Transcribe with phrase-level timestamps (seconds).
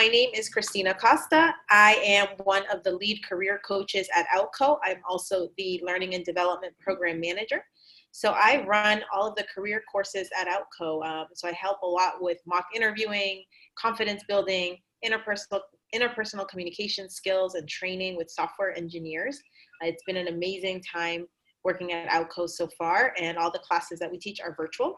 [0.00, 1.54] my name is Christina Costa.
[1.68, 4.78] I am one of the lead career coaches at Outco.
[4.82, 7.62] I'm also the Learning and Development Program Manager.
[8.10, 11.06] So I run all of the career courses at Outco.
[11.06, 13.44] Um, so I help a lot with mock interviewing,
[13.78, 15.60] confidence building, interpersonal
[15.94, 19.38] interpersonal communication skills, and training with software engineers.
[19.82, 21.26] It's been an amazing time
[21.62, 24.94] working at Outco so far, and all the classes that we teach are virtual.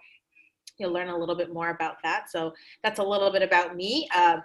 [0.78, 2.30] You'll learn a little bit more about that.
[2.30, 2.52] So
[2.84, 4.08] that's a little bit about me.
[4.14, 4.36] Uh,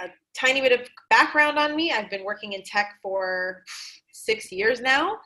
[0.00, 1.92] a tiny bit of background on me.
[1.92, 3.62] I've been working in tech for
[4.12, 5.18] six years now,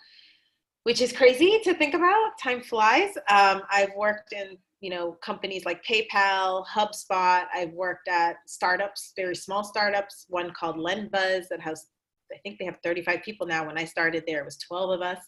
[0.84, 2.32] which is crazy to think about.
[2.42, 3.16] Time flies.
[3.30, 7.44] Um, I've worked in you know companies like PayPal, HubSpot.
[7.54, 10.26] I've worked at startups, very small startups.
[10.28, 11.86] One called LendBuzz that has
[12.32, 13.66] I think they have 35 people now.
[13.66, 15.18] When I started there, it was 12 of us.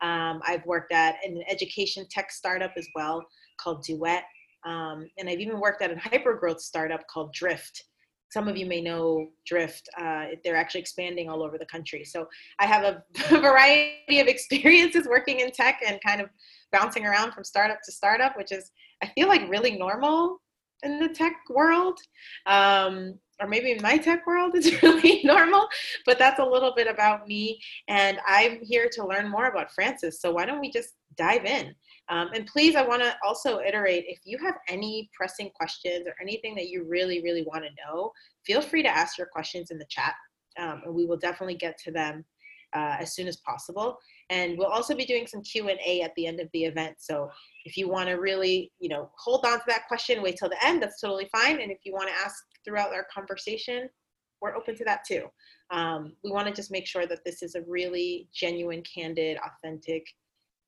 [0.00, 3.24] Um, I've worked at an education tech startup as well
[3.60, 4.24] called Duet.
[4.64, 7.84] Um, and I've even worked at a hyper growth startup called Drift.
[8.30, 9.88] Some of you may know Drift.
[9.98, 12.04] Uh, they're actually expanding all over the country.
[12.04, 12.26] So
[12.58, 13.04] I have a
[13.40, 16.28] variety of experiences working in tech and kind of
[16.72, 20.40] bouncing around from startup to startup, which is, I feel like, really normal
[20.82, 21.98] in the tech world.
[22.46, 25.66] Um, or maybe in my tech world it's really normal,
[26.06, 27.60] but that's a little bit about me.
[27.88, 30.20] And I'm here to learn more about Frances.
[30.20, 31.74] So why don't we just dive in?
[32.10, 36.14] Um, and please, I want to also iterate if you have any pressing questions or
[36.20, 38.12] anything that you really, really want to know,
[38.44, 40.14] feel free to ask your questions in the chat.
[40.58, 42.24] Um, and we will definitely get to them
[42.74, 43.98] uh, as soon as possible.
[44.30, 46.96] And we'll also be doing some Q&A at the end of the event.
[46.98, 47.30] So
[47.64, 50.64] if you want to really, you know, hold on to that question, wait till the
[50.64, 51.60] end, that's totally fine.
[51.60, 53.88] And if you want to ask throughout our conversation,
[54.40, 55.26] we're open to that too.
[55.70, 60.04] Um, we want to just make sure that this is a really genuine, candid, authentic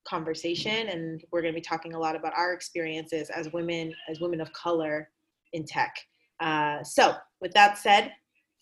[0.07, 4.21] conversation and we're going to be talking a lot about our experiences as women as
[4.21, 5.11] women of color
[5.53, 5.95] in tech
[6.41, 8.13] uh, so with that said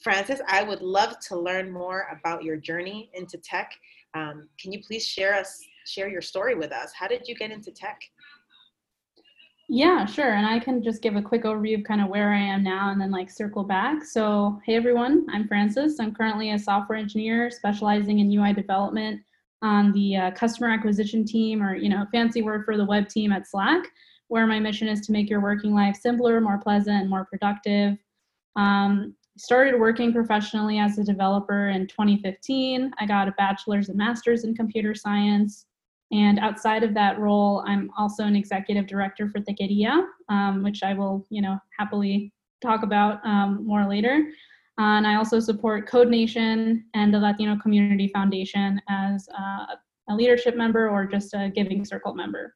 [0.03, 3.73] frances i would love to learn more about your journey into tech
[4.15, 7.51] um, can you please share us share your story with us how did you get
[7.51, 8.01] into tech
[9.67, 10.35] yeah, sure.
[10.35, 12.91] And I can just give a quick overview of kind of where I am now
[12.91, 14.05] and then like circle back.
[14.05, 15.99] So, hey everyone, I'm Frances.
[15.99, 19.23] I'm currently a software engineer specializing in UI development
[19.65, 23.33] on the uh, customer acquisition team, or you know, fancy word for the web team
[23.33, 23.85] at Slack,
[24.29, 27.97] where my mission is to make your working life simpler, more pleasant, and more productive.
[28.57, 32.93] Um, started working professionally as a developer in 2015.
[32.99, 35.67] I got a bachelor's and master's in computer science.
[36.13, 40.95] And outside of that role, I'm also an executive director for Techqueria, um, which I
[40.95, 42.33] will, you know, happily
[42.63, 44.29] talk about um, more later.
[44.79, 49.67] And I also support Code Nation and the Latino Community Foundation as uh,
[50.09, 52.55] a leadership member or just a Giving Circle member.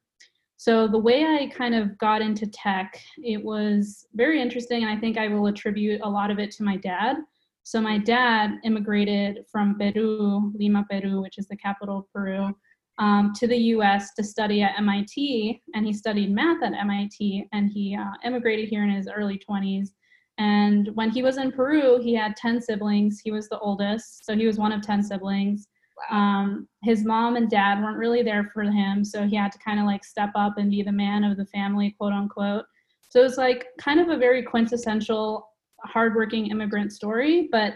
[0.57, 4.99] So the way I kind of got into tech, it was very interesting, and I
[4.99, 7.15] think I will attribute a lot of it to my dad.
[7.63, 12.53] So my dad immigrated from Peru, Lima, Peru, which is the capital of Peru,
[12.97, 14.13] um, to the U.S.
[14.15, 18.83] to study at MIT, and he studied math at MIT, and he uh, immigrated here
[18.83, 19.91] in his early 20s
[20.39, 23.19] and when he was in Peru, he had 10 siblings.
[23.21, 25.67] He was the oldest, so he was one of 10 siblings.
[26.09, 26.17] Wow.
[26.17, 29.81] Um, his mom and dad weren't really there for him, so he had to kind
[29.81, 32.63] of like step up and be the man of the family, quote unquote.
[33.09, 35.45] So it's like kind of a very quintessential
[35.83, 37.49] hardworking immigrant story.
[37.51, 37.73] But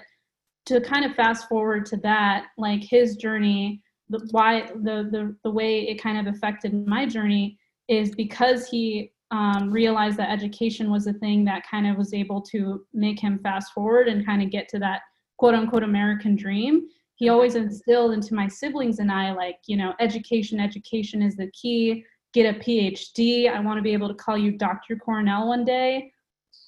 [0.68, 5.52] to kind of fast forward to that, like his journey, the why the the the
[5.52, 7.58] way it kind of affected my journey
[7.90, 12.40] is because he um, realized that education was a thing that kind of was able
[12.40, 15.02] to make him fast forward and kind of get to that
[15.40, 16.88] quote unquote American dream.
[17.16, 17.34] He mm-hmm.
[17.34, 22.06] always instilled into my siblings and I, like, you know, education, education is the key.
[22.36, 23.52] Get a PhD.
[23.52, 24.98] I want to be able to call you Dr.
[24.98, 26.12] Coronel one day.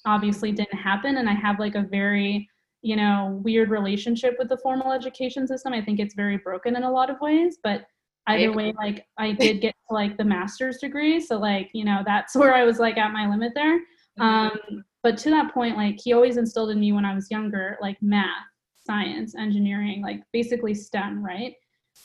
[0.04, 1.18] Obviously, didn't happen.
[1.18, 2.48] And I have like a very,
[2.82, 5.72] you know, weird relationship with the formal education system.
[5.72, 7.86] I think it's very broken in a lot of ways, but
[8.28, 12.02] either way like i did get to like the master's degree so like you know
[12.04, 13.78] that's where i was like at my limit there.
[14.18, 14.22] Mm-hmm.
[14.22, 17.78] um but to that point like he always instilled in me when i was younger
[17.80, 18.46] like math
[18.86, 21.54] science engineering like basically stem right?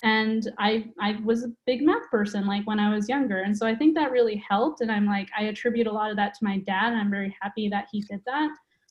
[0.04, 3.68] And i i was a big math person like when i was younger and so
[3.68, 6.46] i think that really helped and i'm like i attribute a lot of that to
[6.46, 8.50] my dad and i'm very happy that he did that.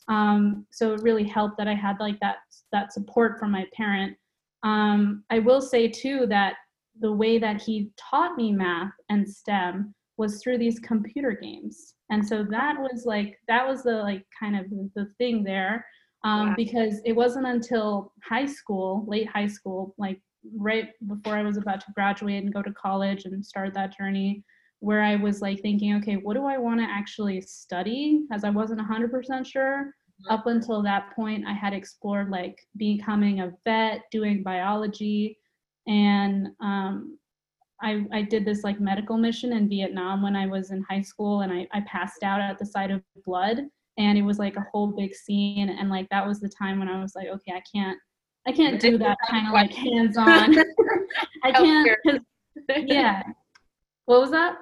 [0.09, 2.39] Um so it really helped that i had like that
[2.73, 4.17] that support from my parent.
[4.63, 6.57] Um i will say too that
[7.01, 11.95] the way that he taught me math and STEM was through these computer games.
[12.11, 15.87] And so that was like, that was the like kind of the thing there.
[16.25, 16.55] Um, wow.
[16.57, 20.21] Because it wasn't until high school, late high school, like
[20.57, 24.45] right before I was about to graduate and go to college and start that journey,
[24.81, 28.25] where I was like thinking, okay, what do I want to actually study?
[28.33, 29.95] As I wasn't 100% sure.
[30.29, 35.39] up until that point, I had explored like becoming a vet, doing biology,
[35.87, 37.19] and um,
[37.83, 41.41] I, I did this like medical mission in Vietnam when I was in high school,
[41.41, 43.61] and I, I passed out at the sight of blood,
[43.99, 46.89] and it was like a whole big scene, and like that was the time when
[46.89, 47.99] I was like, okay, I can't,
[48.47, 50.57] I can't do that kind of like hands-on.
[51.45, 52.23] I can't,
[52.87, 53.23] yeah.
[54.07, 54.57] What was that?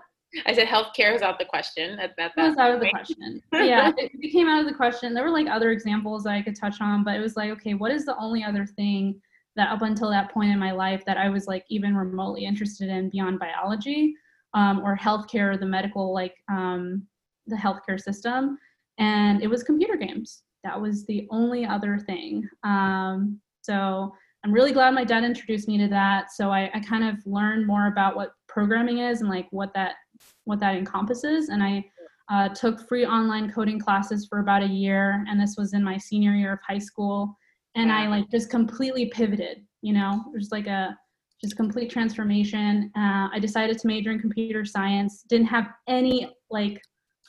[0.46, 1.98] I said healthcare is out the question.
[1.98, 3.42] At, that was out of the question.
[3.52, 5.14] yeah, it became out of the question.
[5.14, 7.74] There were like other examples that I could touch on, but it was like, okay,
[7.74, 9.20] what is the only other thing
[9.58, 12.88] that up until that point in my life that I was like even remotely interested
[12.88, 14.14] in beyond biology
[14.54, 17.06] um, or healthcare, or the medical like um,
[17.46, 18.56] the healthcare system,
[18.98, 20.42] and it was computer games.
[20.64, 22.48] That was the only other thing.
[22.64, 24.12] Um, so
[24.44, 26.32] I'm really glad my dad introduced me to that.
[26.32, 29.96] So I, I kind of learned more about what programming is and like what that
[30.44, 31.48] what that encompasses.
[31.48, 31.84] And I
[32.30, 35.96] uh, took free online coding classes for about a year, and this was in my
[35.96, 37.36] senior year of high school.
[37.78, 39.64] And I like just completely pivoted.
[39.82, 40.96] You know, there's like a
[41.40, 42.90] just complete transformation.
[42.96, 45.24] Uh, I decided to major in computer science.
[45.28, 46.80] Didn't have any like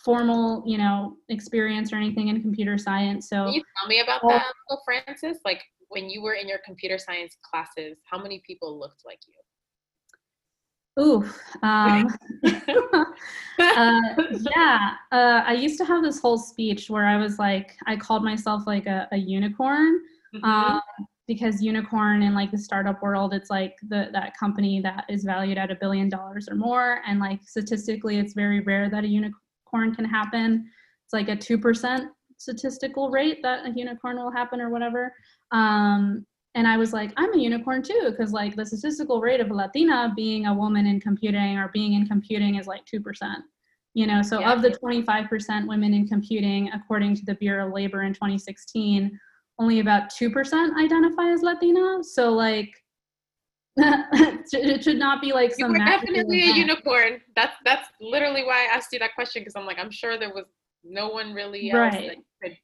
[0.03, 3.29] formal, you know, experience or anything in computer science.
[3.29, 4.45] So Can you tell me about that,
[4.85, 5.37] Frances?
[5.45, 9.33] Like when you were in your computer science classes, how many people looked like you?
[10.99, 11.39] Oof.
[11.63, 12.07] Um,
[13.59, 14.01] uh,
[14.55, 14.95] yeah.
[15.11, 18.63] Uh, I used to have this whole speech where I was like, I called myself
[18.65, 19.99] like a, a unicorn.
[20.35, 20.45] Mm-hmm.
[20.45, 20.81] Um,
[21.27, 25.59] because unicorn in like the startup world it's like the that company that is valued
[25.59, 29.93] at a billion dollars or more and like statistically it's very rare that a unicorn
[29.93, 30.67] can happen
[31.05, 35.13] it's like a 2% statistical rate that a unicorn will happen or whatever
[35.51, 39.51] um, and I was like, I'm a unicorn too, because like the statistical rate of
[39.51, 43.01] a Latina being a woman in computing or being in computing is like 2%.
[43.93, 44.53] You know, so yeah.
[44.53, 49.19] of the 25% women in computing, according to the Bureau of Labor in 2016,
[49.59, 52.03] only about 2% identify as Latina.
[52.03, 52.73] So like,
[53.77, 55.73] it should not be like some.
[55.73, 57.21] You were definitely a unicorn.
[57.35, 60.33] That's that's literally why I asked you that question because I'm like I'm sure there
[60.33, 60.45] was
[60.83, 62.09] no one really else right.
[62.09, 62.57] that could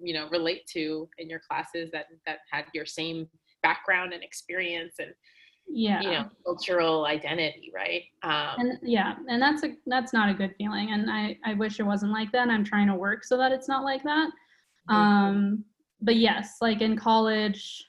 [0.00, 3.28] you know relate to in your classes that that had your same
[3.62, 5.12] background and experience and
[5.68, 10.34] yeah you know cultural identity right um, and yeah and that's a that's not a
[10.34, 13.24] good feeling and i i wish it wasn't like that and i'm trying to work
[13.24, 14.30] so that it's not like that
[14.88, 14.94] mm-hmm.
[14.94, 15.64] um
[16.00, 17.84] but yes like in college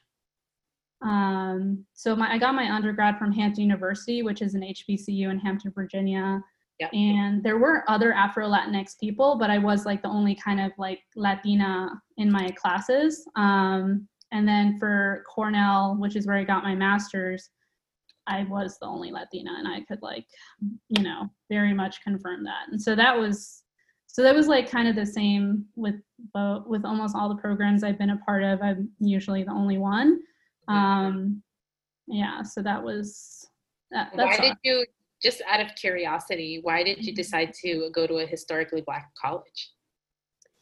[1.02, 5.38] um so my i got my undergrad from hampton university which is an hbcu in
[5.38, 6.40] hampton virginia
[6.80, 6.90] Yep.
[6.92, 10.70] And there were other Afro Latinx people, but I was like the only kind of
[10.78, 13.26] like Latina in my classes.
[13.34, 17.50] Um, and then for Cornell, which is where I got my master's,
[18.28, 20.26] I was the only Latina, and I could like,
[20.88, 22.68] you know, very much confirm that.
[22.70, 23.62] And so that was,
[24.08, 25.94] so that was like kind of the same with
[26.66, 28.60] with almost all the programs I've been a part of.
[28.60, 30.18] I'm usually the only one.
[30.68, 30.74] Mm-hmm.
[30.74, 31.42] Um,
[32.08, 33.46] yeah, so that was.
[33.90, 34.84] That, Why did you
[35.22, 37.16] just out of curiosity, why did you mm-hmm.
[37.16, 39.72] decide to go to a historically black college?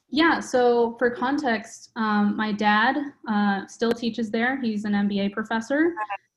[0.08, 2.96] Yeah, so for context, um, my dad
[3.28, 4.60] uh, still teaches there.
[4.60, 5.92] He's an MBA professor.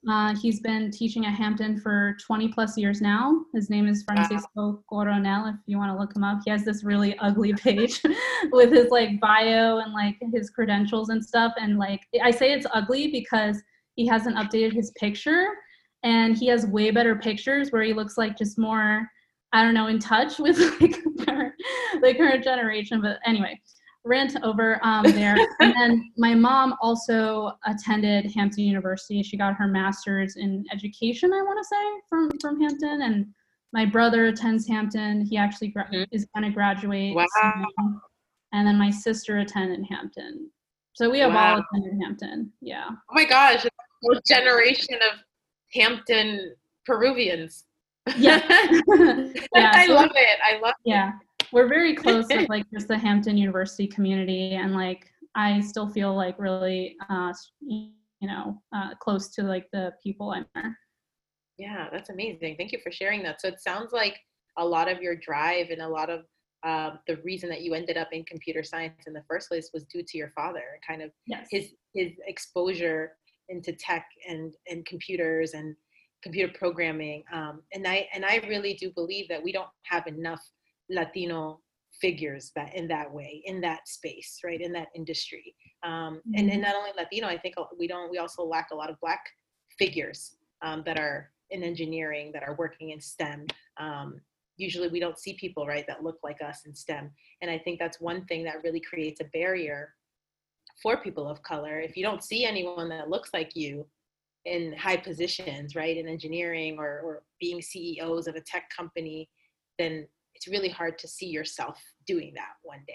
[0.07, 3.41] Uh, he's been teaching at Hampton for 20 plus years now.
[3.53, 4.79] His name is Francisco wow.
[4.89, 6.39] Coronel, if you want to look him up.
[6.45, 8.01] He has this really ugly page
[8.51, 11.53] with his like bio and like his credentials and stuff.
[11.59, 13.61] And like, I say it's ugly because
[13.95, 15.47] he hasn't updated his picture
[16.03, 19.07] and he has way better pictures where he looks like just more
[19.53, 20.97] i don't know in touch with like
[22.01, 23.59] the current generation but anyway
[24.09, 29.67] rant over um, there and then my mom also attended hampton university she got her
[29.67, 33.25] master's in education i want to say from from hampton and
[33.71, 36.03] my brother attends hampton he actually gra- mm-hmm.
[36.11, 37.25] is going to graduate wow.
[37.41, 38.01] Soon.
[38.53, 40.49] and then my sister attended hampton
[40.93, 41.55] so we have wow.
[41.55, 43.69] all attended hampton yeah oh my gosh a
[44.01, 45.19] whole generation of
[45.73, 47.65] Hampton Peruvians.
[48.17, 48.41] Yeah.
[48.47, 50.39] yeah I so, love it.
[50.43, 51.09] I love yeah.
[51.09, 51.13] It.
[51.51, 56.15] We're very close with like just the Hampton University community and like I still feel
[56.15, 57.91] like really uh you
[58.21, 60.77] know uh close to like the people I'm there.
[61.57, 62.55] Yeah, that's amazing.
[62.57, 63.41] Thank you for sharing that.
[63.41, 64.17] So it sounds like
[64.57, 66.21] a lot of your drive and a lot of
[66.63, 69.85] uh, the reason that you ended up in computer science in the first place was
[69.85, 71.47] due to your father kind of yes.
[71.49, 73.13] his his exposure
[73.47, 75.75] into tech and and computers and
[76.21, 80.41] computer programming um, and i and i really do believe that we don't have enough
[80.89, 81.59] latino
[82.01, 86.31] figures that in that way in that space right in that industry um, mm-hmm.
[86.35, 88.99] and, and not only latino i think we don't we also lack a lot of
[89.01, 89.23] black
[89.77, 93.45] figures um, that are in engineering that are working in stem
[93.79, 94.19] um,
[94.57, 97.09] usually we don't see people right that look like us in stem
[97.41, 99.93] and i think that's one thing that really creates a barrier
[100.81, 101.79] for people of color.
[101.79, 103.85] If you don't see anyone that looks like you
[104.45, 109.29] in high positions, right, in engineering or, or being CEOs of a tech company,
[109.77, 110.07] then
[110.39, 111.77] it's really hard to see yourself
[112.07, 112.93] doing that one day.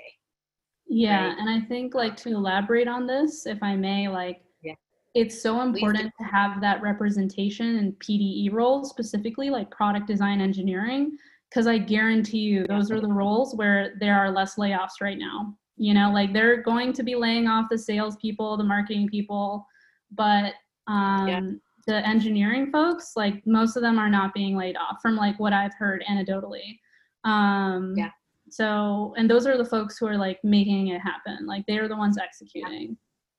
[0.87, 1.39] Yeah, right?
[1.39, 4.75] and I think like to elaborate on this, if I may, like Yeah.
[5.15, 11.19] it's so important to have that representation in PDE roles, specifically like product design engineering,
[11.51, 15.55] because I guarantee you those are the roles where there are less layoffs right now.
[15.77, 19.67] You know, like they're going to be laying off the salespeople, the marketing people,
[20.13, 20.55] but
[20.87, 21.41] um, Yeah.
[21.87, 25.53] the engineering folks, like most of them are not being laid off from like what
[25.53, 26.79] I've heard anecdotally.
[27.25, 28.11] Um, Yeah.
[28.51, 31.47] So, and those are the folks who are like making it happen.
[31.47, 32.97] Like they're the ones executing.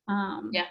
[0.08, 0.68] Um, Yeah.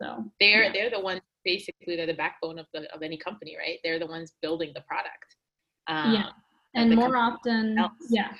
[0.00, 0.72] So They're Yeah.
[0.72, 3.78] they're the ones basically they're the backbone of the of any company, right?
[3.82, 5.36] They're the ones building the product.
[5.88, 6.30] Um, Yeah.
[6.74, 7.92] and more often else.
[8.10, 8.32] yeah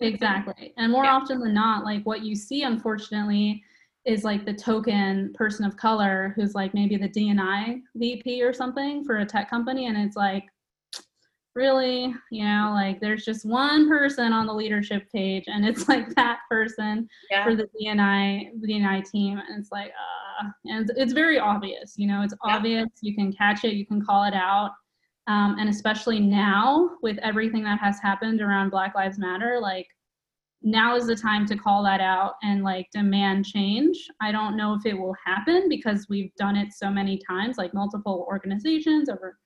[0.00, 1.16] exactly and more Yeah.
[1.16, 3.62] often than not like what you see unfortunately
[4.04, 9.04] is like the token person of color who's like maybe the dni vp or something
[9.04, 10.44] for a tech company and it's like
[11.58, 16.08] really you know like there's just one person on the leadership page and it's like
[16.14, 17.42] that person Yeah.
[17.44, 22.06] for the dni dni team and it's like uh and it's, it's very obvious you
[22.06, 22.56] know it's Yeah.
[22.56, 24.70] obvious you can catch it you can call it out
[25.26, 29.88] um, and especially now with everything that has happened around black lives matter like
[30.62, 34.74] now is the time to call that out and like demand change i don't know
[34.74, 39.36] if it will happen because we've done it so many times like multiple organizations over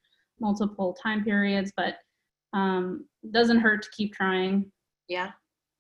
[0.42, 1.98] multiple time periods but
[2.52, 4.70] um, doesn't hurt to keep trying
[5.08, 5.30] Yeah,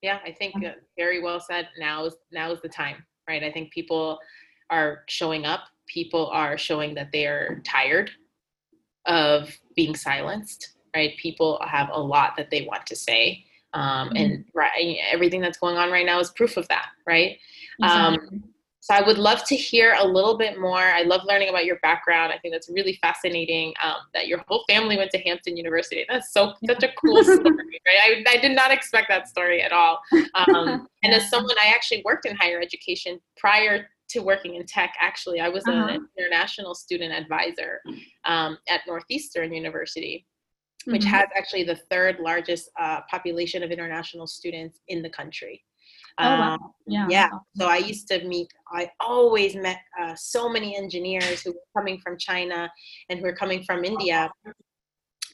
[0.02, 1.68] yeah, I think uh, very well said.
[1.78, 3.42] Now is now is the time, right?
[3.42, 4.18] I think people
[4.68, 5.60] are showing up.
[5.86, 8.10] People are showing that they are tired
[9.06, 11.16] of being silenced, right?
[11.18, 15.76] People have a lot that they want to say, um, and right, everything that's going
[15.76, 17.38] on right now is proof of that, right?
[17.82, 18.40] Um, Exactly.
[18.82, 20.76] So I would love to hear a little bit more.
[20.80, 22.32] I love learning about your background.
[22.32, 23.72] I think that's really fascinating.
[23.80, 26.04] Um, that your whole family went to Hampton University.
[26.08, 27.44] That's so such a cool story,
[27.86, 28.24] right?
[28.26, 30.00] I, I did not expect that story at all.
[30.34, 34.92] Um, and as someone, I actually worked in higher education prior to working in tech.
[34.98, 35.86] Actually, I was Uh-huh.
[35.86, 37.80] an international student advisor
[38.24, 40.26] um, at Northeastern University,
[40.86, 41.10] which Mhm.
[41.10, 45.62] has actually the third largest uh, population of international students in the country.
[46.18, 47.28] Oh Um, wow yeah yeah.
[47.56, 52.00] so I used to meet, I always met uh, so many engineers who were coming
[52.04, 52.70] from China
[53.08, 54.30] and who were coming from India.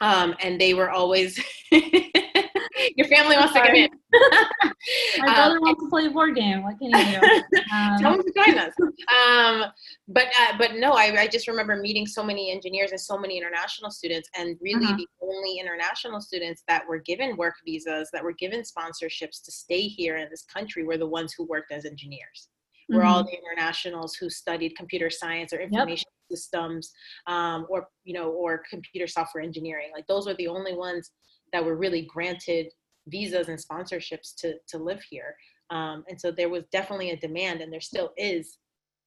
[0.00, 1.40] Um, and they were always,
[2.97, 3.88] your family wants to come in.
[5.18, 7.21] my Um, brother wants to play a board game what can you do
[8.00, 8.73] Tell him to join us.
[9.14, 9.64] Um,
[10.09, 13.37] but uh, but no, I, I just remember meeting so many engineers and so many
[13.37, 14.97] international students, and really Uh-huh.
[14.97, 19.83] the only international students that were given work visas, that were given sponsorships to stay
[19.83, 22.49] here in this country, were the ones who worked as engineers.
[22.92, 23.30] Were all Mm-hmm.
[23.30, 26.92] the internationals who studied computer science or information systems,
[27.26, 29.90] um, or you know, or computer software engineering.
[29.95, 31.11] Like those were the only ones
[31.52, 32.66] that were really granted
[33.09, 35.35] visas and sponsorships to to live here.
[35.71, 38.59] Um, and so there was definitely a demand, and there still is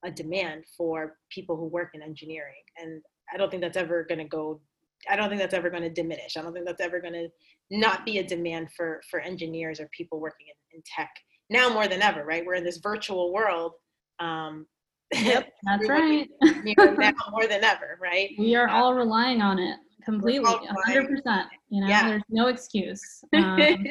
[0.04, 2.62] a demand for people who work in engineering.
[2.78, 3.02] And
[3.34, 4.62] I don't think that's ever going to go.
[5.10, 6.38] I don't think that's ever going to diminish.
[6.38, 7.28] I don't think that's ever going to
[7.72, 11.10] not be a demand for for engineers or people working in, in tech
[11.50, 12.24] now more than ever.
[12.24, 12.46] Right?
[12.46, 13.74] We're in this virtual world.
[14.20, 14.68] Um,
[15.14, 16.30] Yep, that's right.
[16.42, 18.00] working, you know, now more than ever.
[18.02, 18.30] Right?
[18.40, 22.08] we are all relying on it completely all a relying 100% you know Yeah.
[22.08, 23.02] there's no excuse
[23.34, 23.86] um,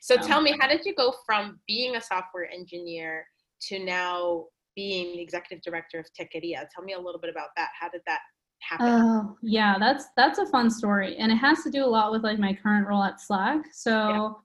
[0.00, 3.26] so so- tell me, how did you go from being a software engineer
[3.68, 6.66] to now being the executive director of Techqueria?
[6.74, 7.68] Tell me a little bit about that.
[7.78, 8.20] How did that
[8.60, 8.86] happen?
[8.86, 12.22] Oh, yeah, that's that's a fun story, and it has to do a lot with
[12.22, 13.64] like my current role at Slack.
[13.72, 14.40] So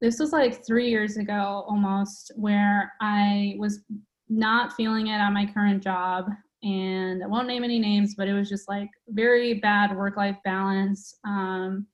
[0.00, 3.80] this was like three years ago almost, where I was
[4.28, 6.28] not feeling it at my current job,
[6.64, 11.14] and I won't name any names, but it was just like very bad work-life balance.
[11.24, 11.86] Um,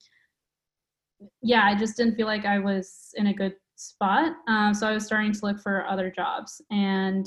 [1.42, 4.92] yeah, I just didn't feel like I was in a good spot, um, so I
[4.92, 7.26] was starting to look for other jobs and.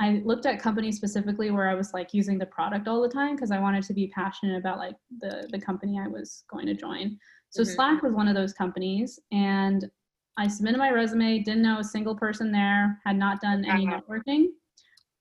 [0.00, 3.36] I looked at companies specifically where I was like using the product all the time
[3.36, 6.74] because I wanted to be passionate about like the the company I was going to
[6.74, 7.18] join.
[7.50, 7.66] So Mhm.
[7.66, 9.88] Slack was one of those companies, and
[10.38, 11.40] I submitted my resume.
[11.40, 13.00] Didn't know a single person there.
[13.04, 14.00] Had not done any Uh-huh.
[14.00, 14.46] networking.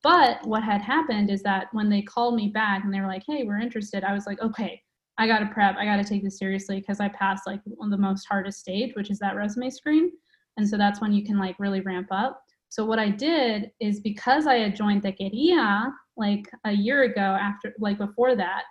[0.03, 3.23] But what had happened is that when they called me back and they were like,
[3.27, 4.81] "Hey, we're interested," I was like, "Okay,
[5.17, 5.75] I got to prep.
[5.77, 9.11] I got to take this seriously because I passed like the most hardest stage, which
[9.11, 10.11] is that resume screen,
[10.57, 12.41] and so that's when you can like really ramp up."
[12.71, 17.73] So what I did is because I had joined Techqueria like a year ago after
[17.79, 18.63] like before that,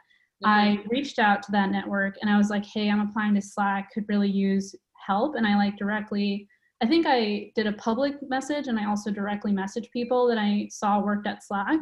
[0.43, 0.49] mm-hmm.
[0.49, 3.91] I reached out to that network and I was like, hey, I'm applying to Slack,
[3.93, 4.75] could really use
[5.07, 5.35] help.
[5.37, 6.49] And I like directly
[6.83, 10.69] I think I did a public message and I also directly messaged people that I
[10.71, 11.81] saw worked at Slack.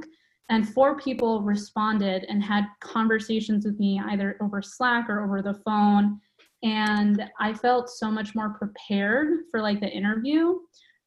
[0.51, 5.61] And four people responded and had conversations with me either over Slack or over the
[5.65, 6.19] phone.
[6.63, 10.55] And I felt so much more prepared for like the interview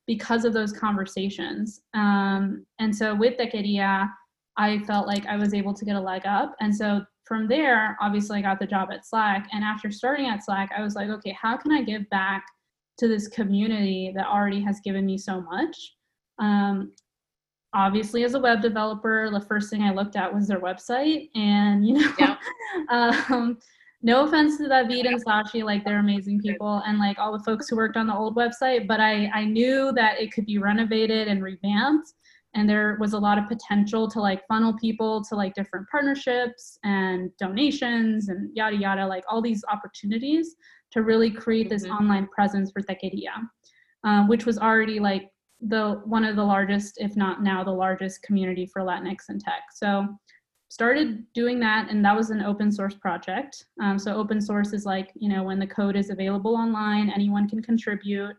[0.08, 1.82] because of those conversations.
[1.94, 4.10] Um, and so with Techqueria,
[4.58, 6.56] I felt like I was able to get a leg up.
[6.62, 9.48] And so from there, obviously, I got the job at Slack.
[9.52, 12.46] And after starting at Slack, I was like, okay, how can I give back
[13.02, 15.96] to this community that already has given me so much?
[16.40, 16.94] Um,
[17.74, 21.30] obviously, as a web developer, the first thing I looked at was their website.
[21.36, 22.38] And, you know, yeah.
[22.90, 23.58] um,
[24.04, 27.70] no offense to David and Sashi, like they're amazing people and like all the folks
[27.70, 31.28] who worked on the old website, but I, I knew that it could be renovated
[31.28, 32.14] and revamped
[32.54, 36.78] and there was a lot of potential to like funnel people to like different partnerships
[36.84, 40.56] and donations and yada yada like all these opportunities
[40.92, 41.94] to really create this mm-hmm.
[41.94, 43.34] online presence for Techqueria,
[44.04, 45.30] um, which was already like
[45.62, 49.62] the one of the largest if not now the largest community for latinx in tech
[49.72, 50.08] so
[50.70, 54.88] started doing that and that was an open source project um, so open source is
[54.88, 58.36] like you know when the code is available online anyone can contribute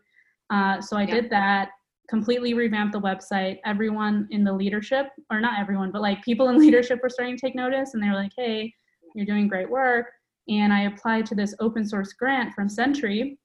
[0.49, 1.13] uh, so i yeah.
[1.13, 1.69] did that
[2.09, 3.59] completely revamped the website.
[3.65, 7.41] Everyone in the leadership, or not everyone, but like people in leadership were starting to
[7.41, 8.73] take notice and they were like, hey,
[9.15, 10.07] you're doing great work.
[10.49, 13.37] And I applied to this open source grant from Sentry,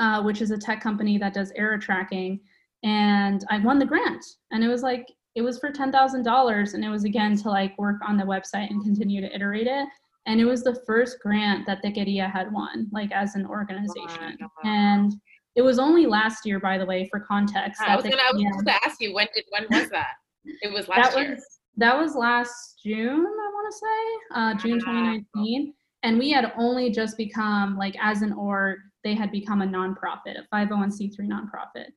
[0.00, 2.40] uh, which is a tech company that does error tracking.
[2.82, 4.24] And I won the grant.
[4.50, 6.74] And it was like, it was for $10,000.
[6.74, 9.88] And it was again to like work on the website and continue to iterate it.
[10.26, 14.36] And it was the first grant that Techqueria had won, like as an organization.
[14.62, 15.14] And
[15.56, 17.80] it was only last year, by the way, for context.
[17.80, 20.16] I was going to ask you when did when was that?
[20.44, 21.30] It was last that year.
[21.30, 21.44] Was,
[21.78, 25.74] that was last June, I want to say, uh, June 2019.
[26.02, 30.36] And we had only just become like as an org, they had become a nonprofit,
[30.38, 31.88] a 501c3 nonprofit.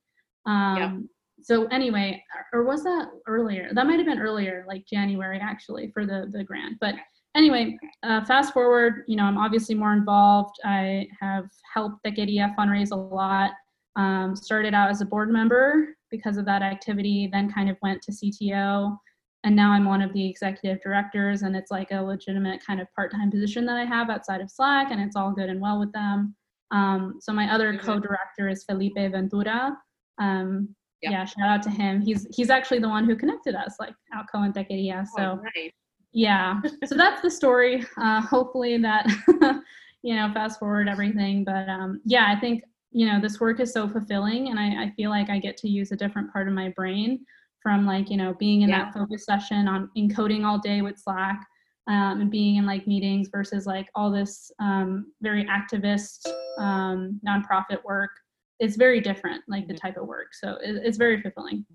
[0.46, 0.98] Um, yeah.
[1.43, 3.70] So anyway, or was that earlier?
[3.74, 6.77] That might have been earlier, like January actually, for the the grant.
[6.79, 6.96] But
[7.36, 10.55] anyway, uh, fast forward, you know, I'm obviously more involved.
[10.64, 13.51] I have helped the Techqueria fundraise a lot.
[13.98, 18.01] Um, started out as a board member because of that activity, then kind of went
[18.03, 18.98] to CTO.
[19.44, 22.88] And now I'm one of the executive directors, and it's like a legitimate kind of
[22.94, 25.80] part time position that I have outside of Slack, and it's all good and well
[25.80, 26.36] with them.
[26.70, 27.86] Um, so my other mm-hmm.
[27.86, 29.77] co director is Felipe Ventura.
[30.20, 31.12] Um, yep.
[31.12, 32.01] Yeah, shout out to him.
[32.01, 35.08] He's he's actually the one who connected us, like Outco and Techqueria.
[35.08, 35.72] So oh, nice
[36.14, 39.08] yeah so that's the story uh, hopefully that
[40.04, 43.72] you know fast forward everything but um, yeah i think you know this work is
[43.72, 46.54] so fulfilling and I, I, feel like i get to use a different part of
[46.54, 47.25] my brain
[47.61, 48.85] from like you know being in yeah.
[48.85, 51.45] that focus session on encoding all day with slack
[51.87, 57.83] um, and being in like meetings versus like all this um, very activist um, nonprofit
[57.83, 58.11] work
[58.59, 59.87] it's very different like the mm-hmm.
[59.87, 61.65] type of work so it, it's very fulfilling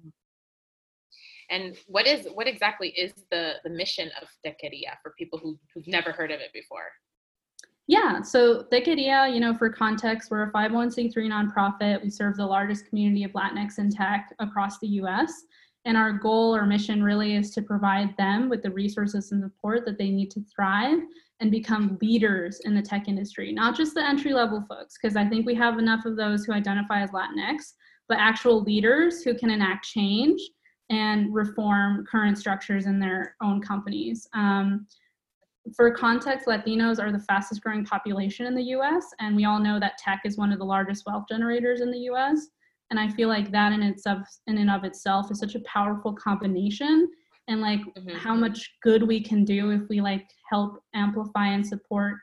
[1.51, 5.87] and what is what exactly is the the mission of Techqueria for people who, who've
[5.87, 6.91] never heard of it before?
[7.89, 12.03] Yeah, so Techqueria, you know, for context, we're a 501c3 nonprofit.
[12.03, 15.33] We serve the largest community of Latinx in tech across the US.
[15.87, 19.87] And our goal or mission really is to provide them with the resources and support
[19.87, 20.99] that they need to thrive
[21.39, 25.29] and become leaders in the tech industry, not just the entry level folks, because I
[25.29, 27.75] think we have enough of those who identify as Latinx,
[28.09, 30.41] but actual leaders who can enact change
[30.91, 34.29] and reform current structures in their own companies.
[34.35, 34.87] Um,
[35.75, 39.79] for context, Latinos are the fastest growing population in the US, and we all know
[39.79, 42.49] that tech is one of the largest wealth generators in the US.
[42.91, 46.13] And I feel like that in itself, in and of itself, is such a powerful
[46.13, 47.09] combination.
[47.49, 48.17] And like mm-hmm.
[48.17, 52.15] how much good we can do if we like help amplify and support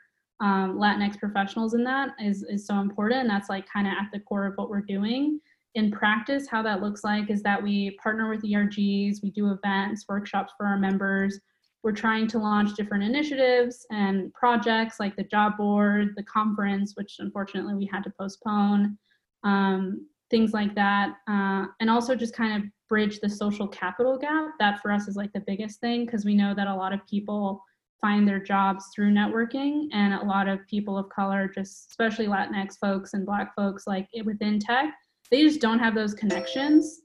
[0.42, 3.22] um, Latinx professionals in that is is so important.
[3.22, 5.40] And that's like kind of at the core of what we're doing
[5.76, 10.06] in practice, how that looks like is that we partner with ERGs, we do events,
[10.08, 11.40] workshops for our members.
[11.82, 17.16] We're trying to launch different initiatives and projects like the job board, the conference, which
[17.20, 18.98] unfortunately we had to postpone,
[19.44, 21.14] um, things like that.
[21.28, 24.48] Uh, and also just kind of bridge the social capital gap.
[24.60, 27.06] That for us is like the biggest thing because we know that a lot of
[27.08, 27.64] people
[28.02, 32.80] find their jobs through networking and a lot of people of color, just especially Latinx
[32.82, 34.96] folks and Black folks, like within tech,
[35.30, 37.02] they just don't have those connections.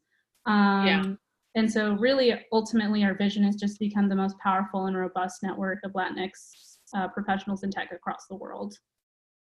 [0.47, 1.05] Um, yeah.
[1.55, 5.43] And so, really, ultimately, our vision is just to become the most powerful and robust
[5.43, 6.31] network of Latinx
[6.97, 8.75] uh, professionals in tech across the world.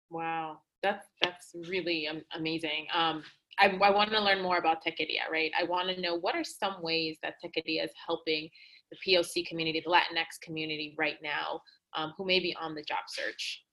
[0.09, 2.87] Wow, that's that's really um, amazing.
[2.93, 3.23] Um,
[3.59, 5.51] I, I want to learn more about Techqueria, right?
[5.59, 8.49] I want to know what are some ways that Techqueria is helping
[8.91, 11.61] the POC community, the Latinx community right now,
[11.95, 13.63] um, who may be on the job search.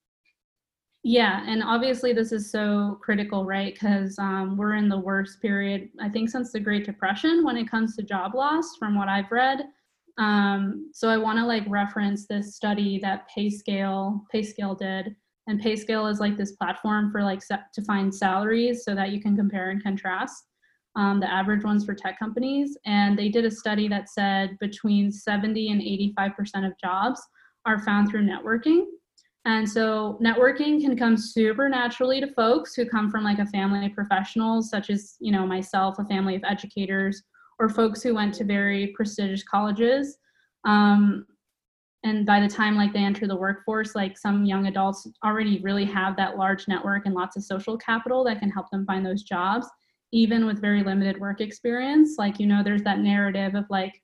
[1.03, 3.72] Yeah, and obviously this is so critical, right?
[3.72, 7.70] Because um, we're in the worst period, I think, since the Great Depression when it
[7.70, 9.66] comes to job loss, from what I've read.
[10.18, 15.14] Um, so I want to like reference this study that PayScale PayScale did,
[15.46, 19.37] and PayScale is like this platform for like to find salaries so that you can
[19.37, 20.48] compare and contrast
[20.96, 22.76] um, the average ones for tech companies.
[22.87, 25.80] And they did a study that said between 70 and
[26.18, 27.20] 85% of jobs
[27.66, 28.85] are found through networking.
[29.44, 33.87] And so networking can come super naturally to folks who come from like a family
[33.87, 37.22] of professionals, such as, you know, myself, a family of educators,
[37.61, 40.18] or folks who went to very prestigious colleges.
[40.64, 41.26] Um,
[42.07, 45.85] and by the time like they enter the workforce, like some young adults already really
[45.85, 49.25] have that large network and lots of social capital that can help them find those
[49.25, 49.66] jobs,
[50.12, 52.14] even with very limited work experience.
[52.16, 54.01] Like, you know, there's that narrative of like,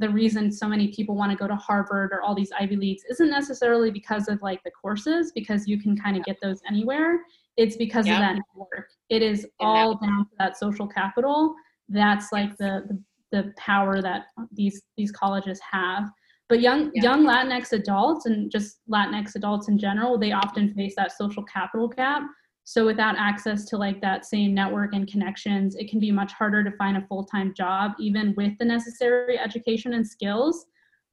[0.00, 3.02] the reason so many people want to go to Harvard or all these Ivy Leagues
[3.10, 7.20] isn't necessarily because of like the courses, because you can kind of get those anywhere.
[7.58, 8.88] It's because of that network.
[9.10, 11.54] It is all down to that social capital.
[11.90, 16.10] That's like the, the, the power that these these colleges have.
[16.50, 17.02] But young yeah.
[17.02, 21.88] young Latinx adults and just Latinx adults in general, they often face that social capital
[21.88, 22.24] gap
[22.70, 26.62] so without access to like that same network and connections, it can be much harder
[26.62, 30.66] to find a full-time job, even with the necessary education and skills.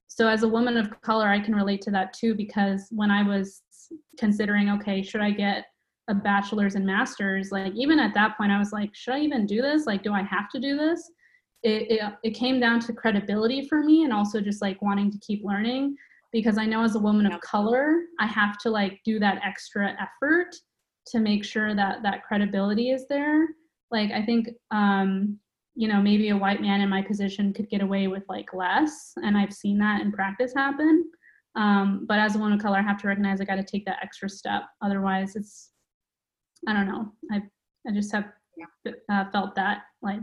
[0.05, 3.23] So as a woman of color, I can relate to that too, because when I
[3.23, 3.63] was
[4.19, 5.65] considering, okay, should I get
[6.07, 9.47] a bachelor's and master's, like even at that point, I was like, should I even
[9.47, 9.87] do this?
[9.87, 11.09] Like, do I have to do this?
[11.63, 15.17] It, it, it came down to credibility for me and also just like wanting to
[15.19, 15.95] keep learning
[16.31, 19.95] because I know as a woman of color, I have to like do that extra
[19.99, 20.55] effort
[21.07, 23.47] to make sure that that credibility is there.
[23.91, 25.39] Like i think um
[25.75, 29.13] you know maybe a white man in my position could get away with like less
[29.17, 31.05] and i've seen that in practice happen.
[31.55, 33.85] Um, but as a woman of color i have to recognize i got to take
[33.85, 34.63] that extra step.
[34.81, 35.71] Otherwise it's
[36.67, 37.11] i don't know.
[37.31, 37.41] I
[37.87, 38.25] i just have
[39.09, 40.19] uh, felt that like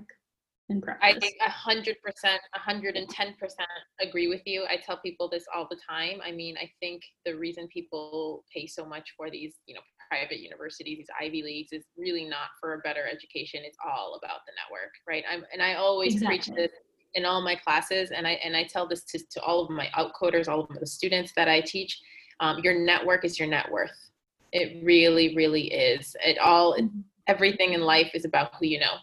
[0.69, 1.31] in practice.
[1.41, 3.69] I a hundred percent, a hundred and ten percent
[4.01, 4.65] agree with you.
[4.69, 6.21] I tell people this all the time.
[6.25, 10.41] I mean, I think the reason people pay so much for these, you know, private
[10.41, 13.61] universities, these Ivy Leagues, is really not for a better education.
[13.65, 15.25] It's all about the network, right?
[15.31, 16.39] I'm, and I always exactly.
[16.39, 16.71] preach this
[17.15, 19.89] in all my classes, and I and I tell this to, to all of my
[19.97, 22.01] outcoders, all of the students that I teach.
[22.41, 24.11] Um, your network is your net worth.
[24.53, 26.17] It really, really is.
[26.25, 27.01] It all, mm-hmm.
[27.29, 28.97] everything in life is about who you know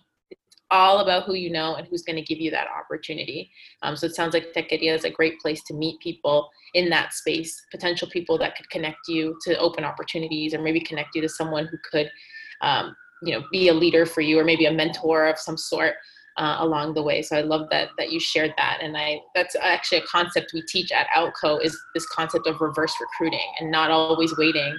[0.72, 3.52] all about who you know and who's going to give you that opportunity.
[3.84, 7.14] Um, so it sounds like Techqueria is a great place to meet people in that
[7.14, 11.30] space, potential people that could connect you to open opportunities or maybe connect you to
[11.30, 12.10] someone who could,
[12.62, 15.96] um, you know, be a leader for you or maybe a mentor of some sort.
[16.38, 19.54] Uh, along the way, so I love that that you shared that, and I that's
[19.62, 23.92] actually a concept we teach at Outco is this concept of reverse recruiting and not
[23.92, 24.74] always waiting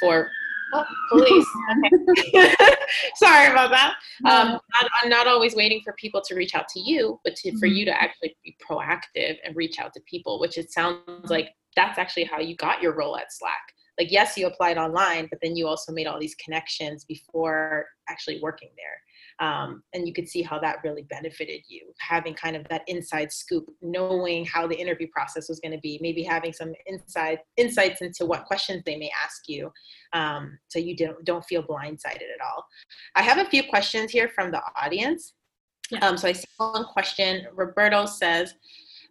[0.00, 0.30] for
[0.72, 1.46] Oh, police.
[3.16, 3.94] Sorry about that.
[4.24, 7.56] Um, not, I'm not always waiting for people to reach out to you, but to,
[7.58, 8.04] for you to mm-hmm.
[8.04, 12.40] actually be proactive and reach out to people, which it sounds like that's actually how
[12.40, 13.62] you got your role at Slack.
[13.98, 18.40] Like, yes, you applied online, but then you also made all these connections before actually
[18.42, 18.98] working there.
[19.40, 23.32] Um, and you could see how that really benefited you having kind of that inside
[23.32, 28.00] scoop knowing how the interview process was going to be maybe having some inside insights
[28.00, 29.72] into what questions they may ask you
[30.12, 32.64] um, so you don't don't feel blindsided at all.
[33.14, 35.34] I have a few questions here from the audience.
[35.90, 35.98] Yeah.
[35.98, 37.46] um, so i see one question.
[37.52, 38.54] Roberto says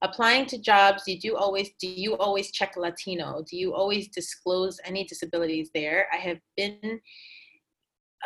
[0.01, 3.43] applying to jobs you do always do you always check latino?
[3.49, 6.07] Do you always disclose any disabilities there?
[6.13, 6.99] I have been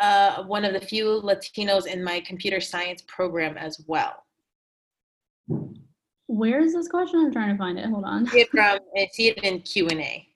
[0.01, 4.23] uh, one of the few Latinos in my computer science program as well.
[6.27, 7.19] Where is this question?
[7.19, 7.85] I'm trying to find it.
[7.85, 8.27] Hold on.
[8.35, 10.27] It from, I see it in Q and A.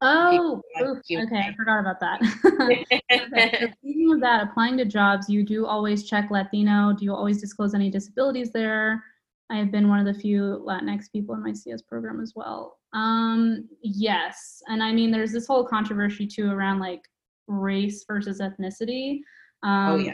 [0.00, 1.16] Oh, okay.
[1.16, 2.20] I forgot about that.
[2.60, 6.92] okay, so speaking of that, applying to jobs, you do always check Latino.
[6.92, 9.02] Do you always disclose any disabilities there?
[9.50, 12.78] I have been one of the few Latinx people in my CS program as well.
[12.92, 17.02] Um, yes, and I mean, there's this whole controversy too around like
[17.46, 19.20] race versus ethnicity.
[19.64, 20.12] Oh, um, oh, yeah.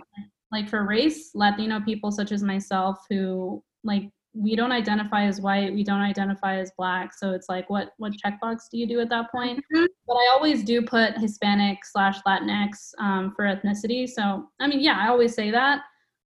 [0.52, 5.72] Like for race, Latino people such as myself who like we don't identify as white,
[5.72, 7.12] we don't identify as black.
[7.14, 9.58] So it's like, what what checkbox do you do at that point?
[9.58, 9.86] Mm-hmm.
[10.06, 14.08] But I always do put Hispanic slash Latinx um, for ethnicity.
[14.08, 15.82] So I mean, yeah, I always say that.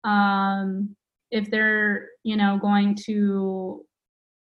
[0.05, 0.97] Um,
[1.31, 3.85] if they're you know going to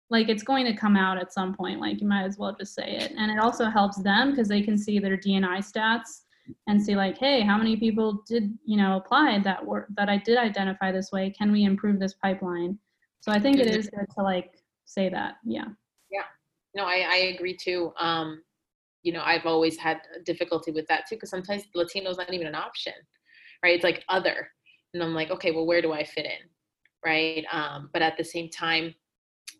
[0.09, 2.75] like it's going to come out at some point like you might as well just
[2.75, 6.23] say it and it also helps them because they can see their dni stats
[6.67, 10.17] and see like hey how many people did you know apply that were that i
[10.17, 11.31] did identify this way?
[11.31, 12.79] Can we improve this pipeline?
[13.21, 14.51] So i think it is good to like
[14.85, 15.67] say that yeah.
[16.11, 16.25] Yeah.
[16.75, 17.93] No i, I agree too.
[17.99, 18.43] Um
[19.03, 22.55] you know i've always had difficulty with that too because sometimes latino's not even an
[22.55, 22.93] option
[23.63, 23.75] right?
[23.75, 24.49] It's like other.
[24.95, 26.43] And i'm like okay well where do i fit in?
[27.05, 27.45] Right?
[27.51, 28.95] Um, but at the same time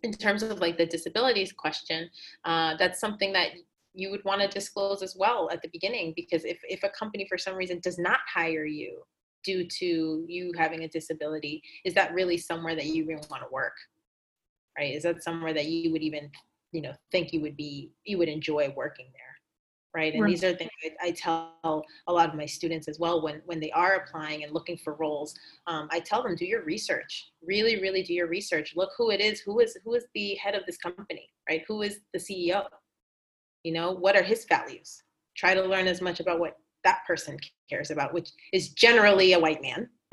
[0.03, 2.09] in terms of like the disabilities question
[2.45, 3.51] uh, that's something that
[3.95, 7.27] you would want to disclose as well at the beginning because if, if a company
[7.29, 9.03] for some reason does not hire you
[9.43, 13.49] due to you having a disability is that really somewhere that you really want to
[13.51, 13.75] work?
[14.79, 16.31] Right is that somewhere that you would even
[16.73, 19.25] you know think you would be you would enjoy working there?
[19.93, 20.31] Right and right.
[20.31, 23.59] these are things I, I, tell a lot of my students as well when when
[23.59, 25.35] they are applying and looking for roles
[25.67, 27.33] um, i tell them do your research.
[27.45, 28.75] Really really do your research.
[28.77, 29.41] Look who it is.
[29.41, 31.29] Who is who is the head of this company?
[31.49, 32.67] Right who is the ceo
[33.63, 35.03] you know what are his values
[35.37, 37.37] try to learn as much about what that person
[37.69, 39.89] cares about which is generally a white man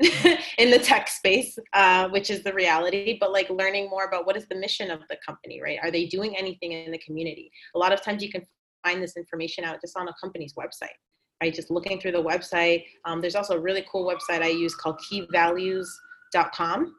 [0.58, 4.36] in the tech space uh, which is the reality but like learning more about what
[4.36, 5.78] is the mission of the company right?
[5.82, 7.50] Are they doing anything in the community?
[7.74, 8.46] A lot of times you can
[8.84, 10.94] find this information out just on a company's website
[11.42, 11.54] right?
[11.54, 12.84] Just looking through the website.
[13.04, 16.94] Um, there's also a really cool website i use called keyvalues.com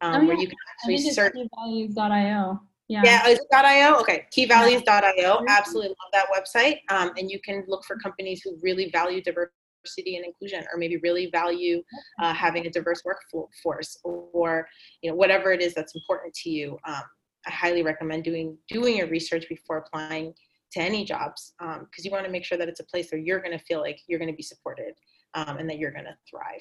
[0.00, 0.26] um, oh, yeah.
[0.26, 3.02] where you can actually search keyvalues.io yeah.
[3.04, 3.96] Yeah, is .io?
[4.00, 4.82] Okay, keyvalues.io.
[4.82, 5.48] Mm-hmm.
[5.48, 6.80] Absolutely love that website.
[6.90, 10.96] Um, and you can look for companies who really value diversity and inclusion, or maybe
[10.98, 11.82] really value
[12.20, 14.66] uh, having a diverse workforce, or
[15.02, 16.78] you know whatever it is that's important to you.
[16.86, 17.02] Um,
[17.46, 20.32] I highly recommend doing doing your research before applying
[20.72, 23.20] to any jobs because um, you want to make sure that it's a place where
[23.20, 24.94] you're going to feel like you're going to be supported
[25.34, 26.60] um, and that you're going to thrive.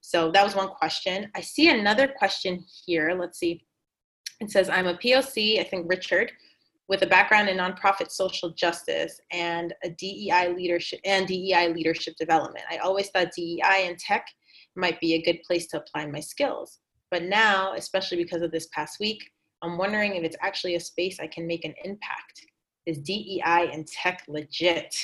[0.00, 1.30] So that was one question.
[1.34, 3.16] I see another question here.
[3.18, 3.64] Let's see.
[4.40, 6.32] It says, I'm a POC, I think Richard,
[6.88, 12.64] with a background in nonprofit social justice and a DEI leadership and DEI leadership development.
[12.70, 14.26] I always thought DEI and tech
[14.76, 16.78] might be a good place to apply my skills.
[17.10, 19.22] But now, especially because of this past week,
[19.62, 22.46] I'm wondering if it's actually a space I can make an impact.
[22.86, 24.94] Is DEI and tech legit?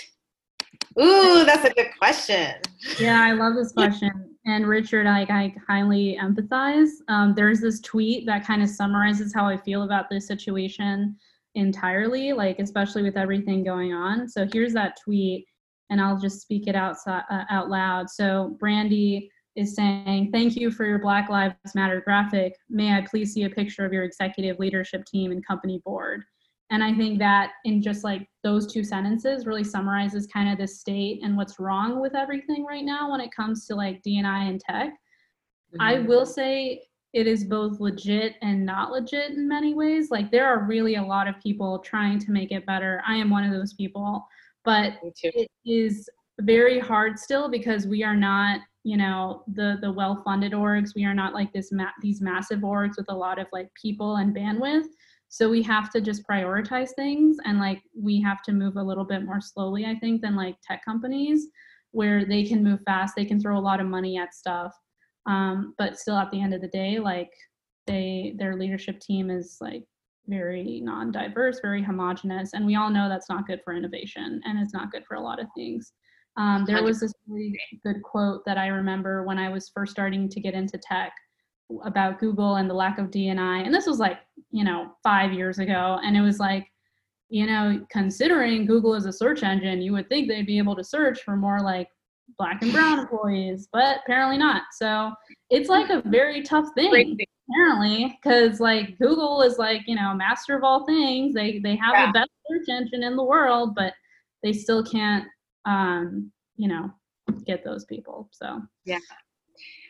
[1.00, 2.54] Ooh, that's a good question.
[2.98, 6.90] Yeah, I love this question and Richard, I, I highly empathize.
[7.08, 11.16] Um, there's this tweet that kind of summarizes how I feel about this situation
[11.54, 14.28] entirely, like especially with everything going on.
[14.28, 15.46] So here's that tweet,
[15.90, 18.10] and I'll just speak it out uh, out loud.
[18.10, 22.54] So Brandy is saying, "Thank you for your Black Lives Matter graphic.
[22.68, 26.24] May I please see a picture of your executive leadership team and company board?"
[26.70, 30.66] And I think that in just like those two sentences really summarizes kind of the
[30.66, 34.60] state and what's wrong with everything right now when it comes to like DNI and
[34.60, 34.88] tech.
[34.88, 35.80] Mm-hmm.
[35.80, 40.10] I will say it is both legit and not legit in many ways.
[40.10, 43.02] Like there are really a lot of people trying to make it better.
[43.06, 44.26] I am one of those people,
[44.64, 46.08] but it is
[46.40, 50.94] very hard still because we are not, you know, the the well-funded orgs.
[50.96, 54.16] We are not like this ma- these massive orgs with a lot of like people
[54.16, 54.86] and bandwidth.
[55.34, 59.02] So we have to just prioritize things and like we have to move a little
[59.02, 61.48] bit more slowly, I think, than like tech companies
[61.90, 64.72] where they can move fast, they can throw a lot of money at stuff.
[65.26, 67.32] Um, but still at the end of the day, like
[67.88, 69.82] they their leadership team is like
[70.28, 74.72] very non-diverse, very homogenous, and we all know that's not good for innovation and it's
[74.72, 75.94] not good for a lot of things.
[76.36, 80.28] Um, there was this really good quote that I remember when I was first starting
[80.28, 81.12] to get into tech
[81.84, 83.64] about Google and the lack of DNI.
[83.64, 84.18] And this was like,
[84.50, 85.98] you know, five years ago.
[86.04, 86.66] And it was like,
[87.28, 90.84] you know, considering Google is a search engine, you would think they'd be able to
[90.84, 91.88] search for more like
[92.38, 94.62] black and brown employees, but apparently not.
[94.72, 95.12] So
[95.50, 97.16] it's like a very tough thing,
[97.50, 101.34] apparently, because like Google is like, you know, master of all things.
[101.34, 102.06] They they have yeah.
[102.06, 103.94] the best search engine in the world, but
[104.42, 105.24] they still can't
[105.64, 106.90] um, you know,
[107.46, 108.28] get those people.
[108.32, 108.98] So yeah.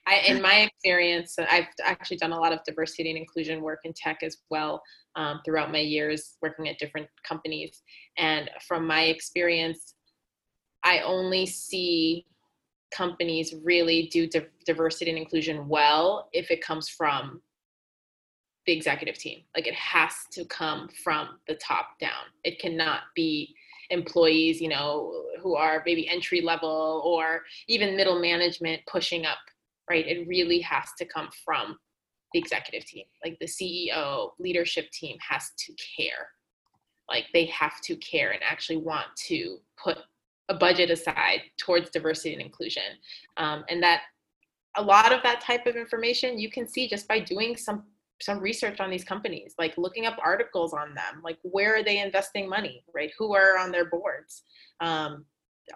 [0.06, 3.92] I, in my experience, I've actually done a lot of diversity and inclusion work in
[3.94, 4.82] tech as well
[5.16, 7.82] um, throughout my years working at different companies.
[8.18, 9.94] And from my experience,
[10.82, 12.26] I only see
[12.92, 17.40] companies really do di- diversity and inclusion well if it comes from
[18.66, 19.40] the executive team.
[19.56, 22.24] Like it has to come from the top down.
[22.44, 23.54] It cannot be
[23.90, 29.38] employees, you know, who are maybe entry level or even middle management pushing up
[29.88, 30.07] right?
[30.07, 31.79] It really has to come from
[32.33, 33.05] the executive team.
[33.25, 36.29] Like the CEO, leadership team has to care.
[37.09, 39.99] Like they have to care and actually want to put
[40.49, 42.83] a budget aside towards diversity and inclusion.
[43.37, 44.03] Um, and that
[44.77, 47.85] a lot of that type of information you can see just by doing some
[48.20, 51.99] some research on these companies like looking up articles on them like where are they
[51.99, 54.42] investing money right who are on their boards
[54.81, 55.25] um,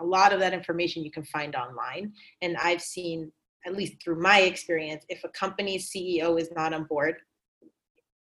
[0.01, 3.31] a lot of that information you can find online and i've seen
[3.67, 7.17] at least through my experience, if a company's CEO is not on board,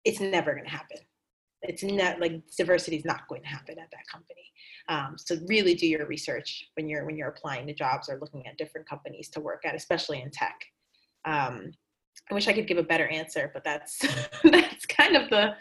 [0.05, 0.99] it's never going to happen.
[1.63, 4.51] It's not like diversity is not going to happen at that company.
[4.89, 8.47] Um, so really do your research when you're when you're applying to jobs or looking
[8.47, 10.59] at different companies to work at, especially in tech.
[11.27, 11.73] Um,
[12.31, 13.99] I wish I could give a better answer, but that's
[14.45, 15.55] that's kind of the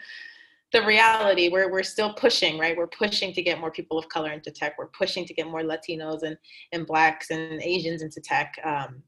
[0.72, 2.76] the reality where we're still pushing, right?
[2.76, 4.78] We're pushing to get more people of color into tech.
[4.78, 6.36] We're pushing to get more Latinos and
[6.72, 8.54] and blacks and Asians into tech.
[8.64, 9.02] Um,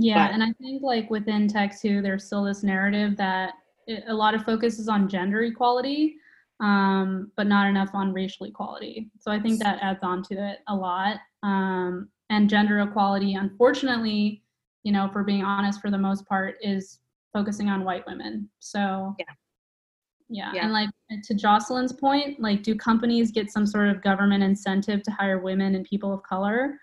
[0.00, 3.54] yeah, but, and I think like within tech too, there's still this narrative that
[3.86, 6.16] it, a lot of focus is on gender equality
[6.60, 9.10] um, but not enough on racial equality.
[9.18, 11.18] So I think that adds on to it a lot.
[11.42, 14.42] Um, and gender equality, unfortunately,
[14.82, 16.98] you know, for being honest, for the most part, is
[17.32, 18.48] focusing on white women.
[18.58, 19.24] So yeah.
[20.30, 20.52] Yeah.
[20.54, 20.64] yeah.
[20.64, 20.90] And like
[21.24, 25.74] to Jocelyn's point, like do companies get some sort of government incentive to hire women
[25.74, 26.78] and people of color?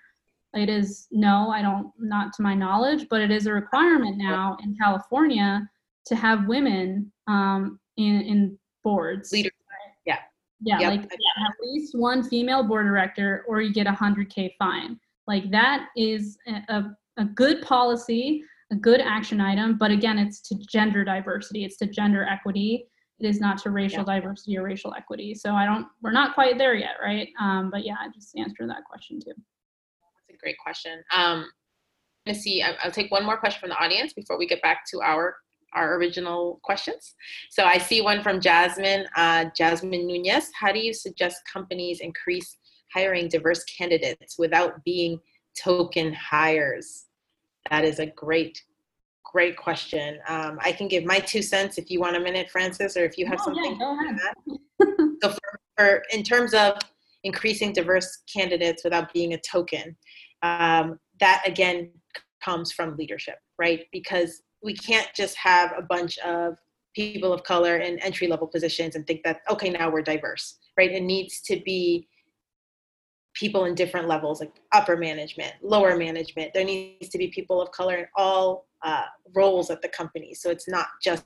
[0.56, 4.58] It is no, I don't not to my knowledge, but it is a requirement now
[4.64, 5.70] in California
[6.08, 9.32] to have women um, in in boards.
[9.32, 9.52] Leaders
[10.62, 10.92] yeah, yep.
[10.92, 15.00] like yeah, at least one female board director, or you get a hundred k fine.
[15.28, 16.84] Like that is a,
[17.18, 19.78] a good policy, a good action item.
[19.78, 22.86] But again, it's to gender diversity, it's to gender equity.
[23.20, 24.16] It is not to racial yeah.
[24.16, 25.34] diversity or racial equity.
[25.36, 27.30] So I don't, we're not quite there yet, right?
[27.40, 29.34] Um, but yeah, I just answer that question too.
[30.36, 31.04] A great question.
[31.16, 31.46] Um,
[32.26, 32.62] let me see.
[32.62, 35.36] I'll take one more question from the audience before we get back to our
[35.74, 37.16] our original questions.
[37.50, 40.50] So I see one from Jasmine, uh, Jasmine Nunez.
[40.58, 42.58] How do you suggest companies increase
[42.94, 45.20] hiring diverse candidates without being
[45.62, 47.08] token hires?
[47.70, 48.64] That is a great,
[49.26, 50.20] great question.
[50.30, 53.18] Um, I can give my two cents if you want a minute, Frances, or if
[53.18, 53.78] you have oh, something.
[53.78, 54.88] Yeah,
[55.22, 56.78] so for, for, in terms of
[57.26, 59.98] increasing diverse candidates without being a token,
[60.46, 61.92] um, that again
[62.44, 63.86] comes from leadership, right?
[63.92, 66.58] Because we can't just have a bunch of
[66.96, 70.92] people of color in entry level positions and think that okay now we're diverse right?
[70.92, 72.08] It needs to be
[73.34, 76.54] people in different levels like upper management lower management.
[76.54, 79.06] There needs to be people of color in all uh,
[79.36, 80.34] roles at the company.
[80.34, 81.26] So it's not just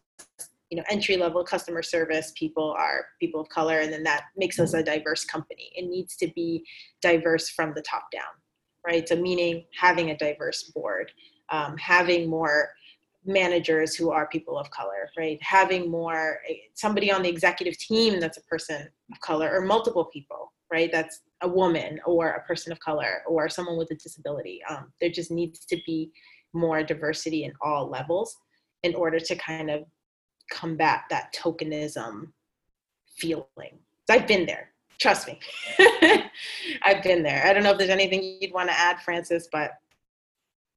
[0.69, 4.59] you know entry level customer service people are people of color and then that makes
[4.59, 5.71] us a diverse company.
[5.75, 6.63] It needs to be
[7.01, 8.31] diverse from the top down
[8.85, 11.11] right so meaning having a diverse board
[11.51, 12.69] um, having more
[13.25, 15.37] managers who are people of color, right?
[15.41, 16.39] Having more
[16.73, 20.91] somebody on the executive team that's a person of color or multiple people, right?
[20.91, 24.61] That's a woman or a person of color or someone with a disability.
[24.69, 26.11] Um, there just needs to be
[26.53, 28.35] more diversity in all levels
[28.83, 29.83] in order to kind of
[30.51, 32.31] combat that tokenism
[33.17, 33.79] feeling.
[34.07, 34.71] So I've been there.
[34.99, 35.39] Trust me.
[36.83, 37.45] I've been there.
[37.45, 39.71] I don't know if there's anything you'd want to add, Frances, but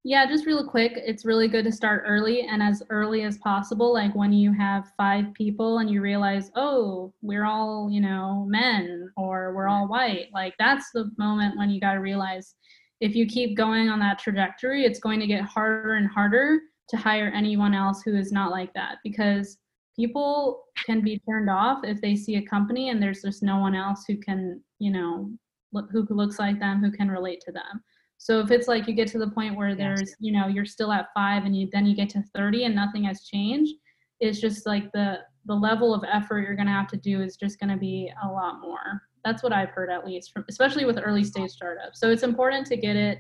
[0.05, 3.93] yeah, just real quick, it's really good to start early and as early as possible.
[3.93, 9.11] Like when you have five people and you realize, oh, we're all, you know, men
[9.17, 10.27] or we're all white.
[10.35, 12.57] Like that's the moment when you got to realize
[13.01, 16.59] if you keep going on that trajectory, it's going to get harder and harder
[16.89, 19.59] to hire anyone else who is not like that because
[19.97, 23.75] people can be turned off if they see a company and there's just no one
[23.75, 25.31] else who can, you know,
[25.73, 27.83] look, who looks like them, who can relate to them.
[28.19, 30.93] So if it's like you get to the point where there's, you know, you're still
[30.93, 33.75] at five and you then you get to 30 and nothing has changed,
[34.21, 37.59] it's just like the the level of effort you're gonna have to do is just
[37.59, 39.03] gonna be a lot more.
[39.25, 41.99] That's what I've heard at least from especially with early stage startups.
[41.99, 43.19] So it's important to get it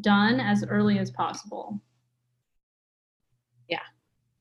[0.00, 1.82] done as early as possible.
[3.68, 3.78] Yeah.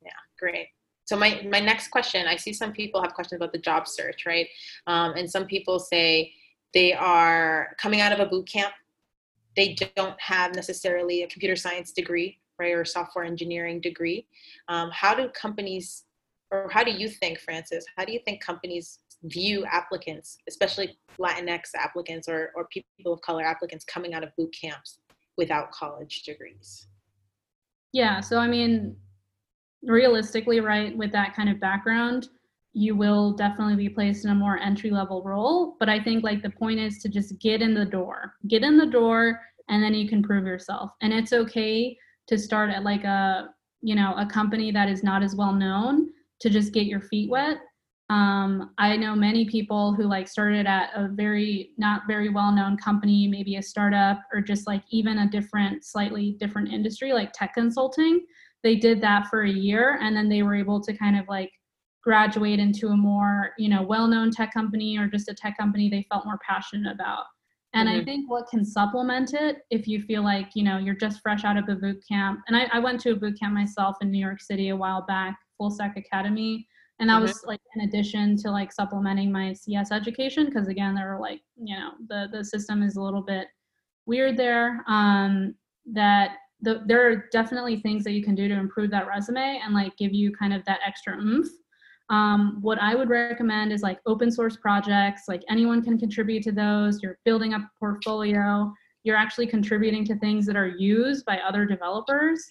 [0.02, 0.68] Yeah, great.
[1.10, 4.28] So my, my next question, I see some people have questions about the job search,
[4.28, 4.48] right?
[4.86, 6.34] Um, and some people say
[6.76, 8.74] they are coming out of a boot camp
[9.56, 14.26] they don't have necessarily a computer science degree, right, or software engineering degree.
[14.70, 16.06] Um, how do companies,
[16.52, 21.76] or how do you think, Frances, how do you think companies view applicants, especially Latinx
[21.76, 25.00] applicants or, or people of color applicants coming out of boot camps
[25.38, 26.88] without college degrees?
[27.92, 28.96] Yeah, so I mean,
[29.84, 32.30] realistically, right, with that kind of background,
[32.74, 35.76] you will definitely be placed in a more entry level role.
[35.80, 38.78] But I think like the point is to just get in the door, get in
[38.78, 39.40] the door,
[39.70, 40.92] and then you can prove yourself.
[41.02, 43.50] And it's okay to start at like a,
[43.82, 46.10] you know, a company that is not as well known
[46.42, 47.58] to just get your feet wet.
[48.10, 52.76] Um, I know many people who like started at a very not very well known
[52.78, 57.54] company, maybe a startup or just like even a different, slightly different industry like tech
[57.54, 58.26] consulting.
[58.64, 61.52] They did that for a year and then they were able to kind of like
[62.04, 66.06] graduate into a more you know well-known tech company or just a tech company they
[66.10, 67.26] felt more passionate about
[67.74, 68.00] and mm-hmm.
[68.00, 71.44] i think what can supplement it if you feel like you know you're just fresh
[71.44, 74.12] out of a boot camp and I, I went to a boot camp myself in
[74.12, 76.66] new york city a while back full stack academy
[77.00, 77.24] and that mm-hmm.
[77.24, 81.42] was like in addition to like supplementing my cs education because again there were like
[81.58, 83.48] you know the the system is a little bit
[84.06, 85.54] weird there um
[85.86, 89.74] that the, there are definitely things that you can do to improve that resume and
[89.74, 91.50] like give you kind of that extra oomph.
[92.10, 96.52] Um, what i would recommend is like open source projects like anyone can contribute to
[96.52, 97.02] those.
[97.04, 98.74] You're building up a portfolio.
[99.04, 102.44] You're actually contributing to things that are used by other developers.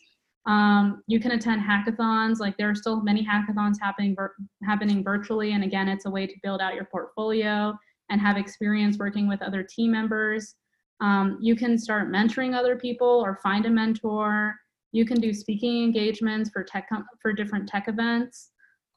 [0.46, 2.38] Um, you can attend hackathons.
[2.38, 4.34] Like there are still many hackathons happening vir-
[4.64, 7.76] happening virtually, and again, it's a way to build out your portfolio
[8.09, 10.54] and have experience working with other team members.
[11.01, 14.55] Um, you can start mentoring other people or find a mentor.
[14.92, 16.88] You can do speaking engagements for tech
[17.20, 18.51] for different tech events.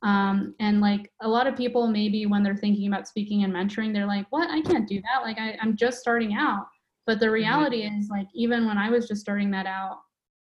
[0.04, 3.94] Um, and like a lot of people, maybe when they're thinking about speaking and mentoring,
[3.94, 4.50] they're like, "What?
[4.50, 5.22] I can't do that.
[5.22, 6.66] Like I, I'm just starting out."
[7.06, 7.34] But the mm-hmm.
[7.34, 10.00] reality is, like even when I was just starting that out,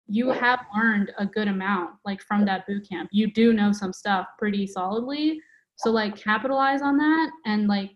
[0.09, 3.93] you have learned a good amount like from that boot camp you do know some
[3.93, 5.41] stuff pretty solidly
[5.77, 7.91] so like capitalize on that and like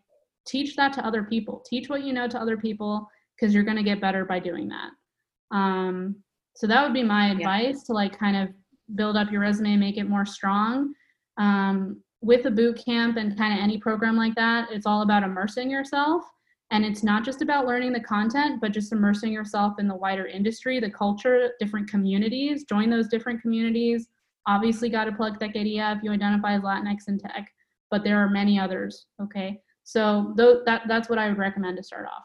[0.47, 3.09] teach that to other people teach what you know to other people
[3.41, 4.91] because you're going to get better by doing that
[5.57, 6.17] um,
[6.55, 7.87] so that would be my advice yeah.
[7.87, 8.49] to like kind of
[8.95, 10.93] build up your resume make it more strong
[11.39, 15.23] um, with a boot camp and kind of any program like that it's all about
[15.23, 16.25] immersing yourself
[16.71, 20.27] and it's not just about learning the content, but just immersing yourself in the wider
[20.27, 22.65] industry, the culture, different communities.
[22.65, 24.09] Join those different communities.
[24.47, 27.53] Obviously, got to plug Techqueria if you identify as Latinx in tech,
[27.91, 29.07] but there are many others.
[29.21, 32.23] Okay, so th- that that's what I would recommend to start off.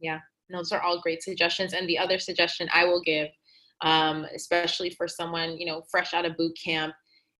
[0.00, 0.20] Yeah,
[0.50, 1.72] those are all great suggestions.
[1.72, 3.28] And the other suggestion I will give,
[3.82, 6.94] um, especially for someone you know fresh out of boot camp,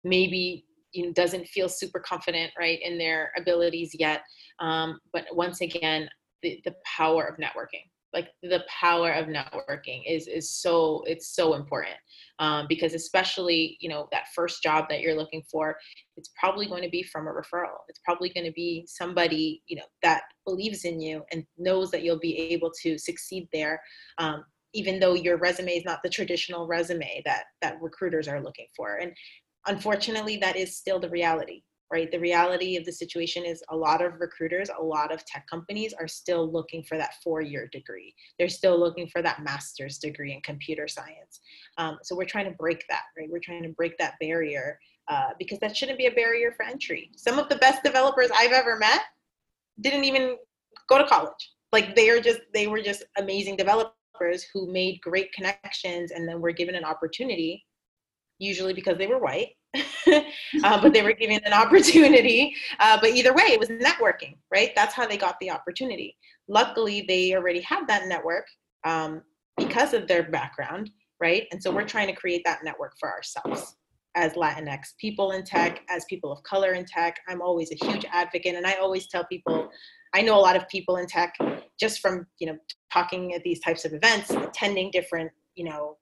[0.04, 4.22] maybe you know doesn't feel super confident right in their abilities yet
[4.61, 6.09] um, but once again
[6.42, 7.84] the, the power of networking
[8.14, 11.96] like the power of networking is is so it's so important
[12.38, 15.76] um, because especially you know that first job that you're looking for
[16.16, 17.76] it's probably going to be from a referral.
[17.88, 22.02] It's probably going to be somebody you know that believes in you and knows that
[22.02, 23.80] you'll be able to succeed there
[24.18, 24.44] um,
[24.74, 28.96] even though your resume is not the traditional resume that that recruiters are looking for.
[28.96, 29.12] And
[29.66, 32.11] unfortunately, that is still the reality, right?
[32.11, 35.95] The reality of the situation is a lot of recruiters, a lot of tech companies
[35.99, 38.14] are still looking for that four year degree.
[38.39, 41.41] They're still looking for that master's degree in computer science.
[41.78, 43.28] Um, so we're trying to break that, right?
[43.30, 44.78] We're trying to break that barrier
[45.09, 47.11] uh, because that shouldn't be a barrier for entry.
[47.16, 49.01] Some of the best developers I've ever met
[49.80, 50.36] didn't even
[50.89, 51.53] go to college.
[51.72, 53.95] Like they are just, they were just amazing developers
[54.53, 57.64] who made great connections and then were given an opportunity
[58.39, 59.57] usually because they were white,
[60.64, 62.54] uh, but they were given an opportunity.
[62.80, 64.70] Uh, but either way, it was networking, right?
[64.74, 66.16] That's how they got the opportunity.
[66.48, 68.46] Luckily, they already had that network
[68.84, 69.22] um,
[69.56, 70.90] because of their background,
[71.20, 71.46] right?
[71.52, 73.76] And so we're trying to create that network for ourselves
[74.14, 77.18] as Latinx people in tech, as people of color in tech.
[77.28, 79.70] I'm always a huge advocate, and I always tell people.
[80.14, 81.34] I know a lot of people in tech
[81.78, 82.56] just from you know
[82.92, 85.98] talking at these types of events, attending different you know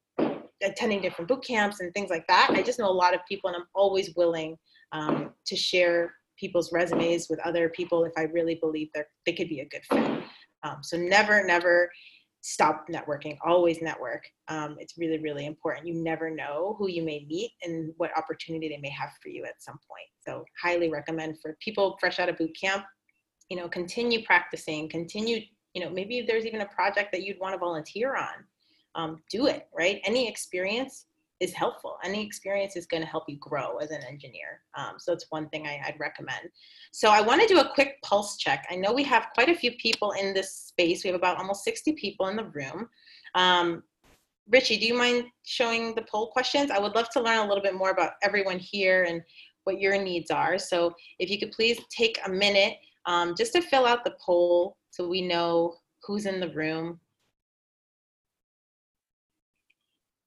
[0.63, 2.51] attending different boot camps and things like that.
[2.51, 4.57] I just know a lot of people, and I'm always willing
[4.93, 9.49] um, to share people's resumes with other people if I really believe they they could
[9.49, 10.23] be a good fit.
[10.63, 11.91] Um, so never, never
[12.43, 13.37] stop networking.
[13.45, 14.23] Always network.
[14.49, 15.87] Um, it's really, really important.
[15.87, 19.45] You never know who you may meet and what opportunity they may have for you
[19.45, 20.09] at some point.
[20.21, 22.85] So highly recommend for people fresh out of boot camp.
[23.51, 24.89] You know, continue practicing.
[24.89, 25.41] Continue.
[25.75, 28.45] You know, maybe there's even a project that you'd want to volunteer on
[28.97, 30.01] um, do it, right?
[30.05, 31.07] Any experience
[31.39, 31.99] is helpful.
[32.03, 34.63] Any experience is going to help you grow as an engineer.
[34.77, 36.49] Um, so it's one thing I, would recommend.
[36.93, 38.67] So I want to do a quick pulse check.
[38.71, 41.05] I know we have quite a few people in this space.
[41.05, 42.89] We have about almost 60 people in the room.
[43.35, 43.83] Um,
[44.49, 46.71] Richie, do you mind showing the poll questions?
[46.71, 49.21] I would love to learn a little bit more about everyone here and
[49.65, 50.57] what your needs are.
[50.57, 52.75] So if you could please take a minute
[53.05, 55.75] um, just to fill out the poll so we know
[56.05, 57.01] who's in the room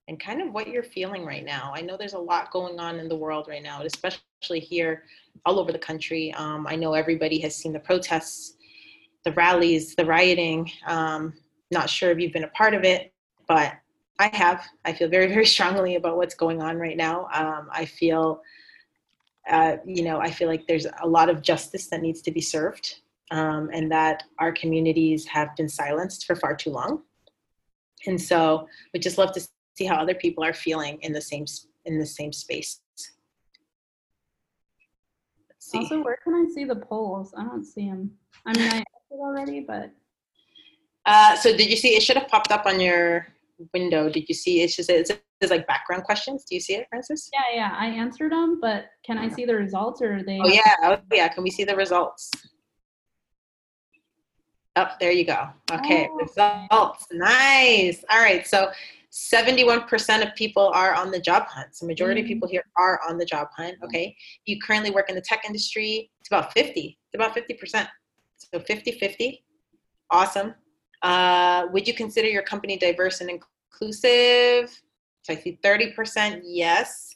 [0.10, 1.72] and kind of what you're feeling right now.
[1.74, 5.04] I know there's a lot going on in the world right now, especially here
[5.46, 6.34] all over the country.
[6.34, 8.56] Um, I know everybody has seen the protests,
[9.24, 10.70] the rallies, the rioting.
[10.88, 11.36] Um,
[11.70, 13.14] not sure if you've been a part of it,
[13.48, 13.74] but
[14.18, 14.66] I have.
[14.84, 17.28] I feel very, very strongly about what's going on right now.
[17.32, 18.42] Um, I feel,
[19.48, 22.42] uh, you know, I feel like there's a lot of justice that needs to be
[22.42, 22.96] served,
[23.30, 27.04] um, and that our communities have been silenced for far too long.
[28.08, 29.48] And so we just love to
[29.80, 31.46] see how other people are feeling in the same
[31.86, 32.82] in the same space.
[35.74, 37.34] Also, where can I see the polls?
[37.38, 38.12] I don't see them.
[38.46, 39.92] I mean, I it already, but.
[41.06, 41.96] Uh, so did you see?
[41.96, 43.28] It should have popped up on your
[43.74, 44.10] window.
[44.10, 44.62] Did you see?
[44.64, 45.12] It's just it's,
[45.42, 46.44] it's like background questions.
[46.44, 47.30] Do you see it, Frances?
[47.32, 47.76] Yeah, yeah.
[47.78, 50.40] I answered them, but can I see the results or are they?
[50.44, 51.28] Oh yeah, oh yeah.
[51.30, 52.32] Can we see the results?
[54.80, 55.50] Oh, there you go.
[55.72, 56.16] Okay, Oh.
[56.18, 57.08] results.
[57.12, 58.04] Nice.
[58.10, 58.48] All right.
[58.48, 58.72] So
[59.12, 61.76] 71% of people are on the job hunt.
[61.76, 62.30] So majority of Mm.
[62.30, 63.76] people here are on the job hunt.
[63.84, 64.16] Okay.
[64.46, 66.12] You currently work in the tech industry.
[66.20, 66.98] It's about 50.
[67.08, 67.90] It's about 50%.
[68.38, 69.44] So 50-50.
[70.12, 70.56] Awesome.
[71.02, 74.70] Uh, would you consider your company diverse and inclusive?
[75.24, 77.16] So I see 30% yes.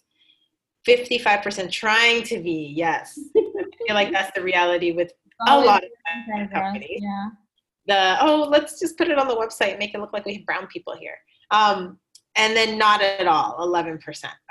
[0.87, 3.17] 55% trying to be yes.
[3.37, 3.41] I
[3.87, 5.11] feel like that's the reality with
[5.47, 5.89] a lot of
[6.51, 6.99] companies.
[7.01, 7.27] Yeah.
[7.87, 10.35] The oh let's just put it on the website and make it look like we
[10.35, 11.17] have brown people here.
[11.51, 11.99] Um,
[12.35, 13.99] and then not at all 11%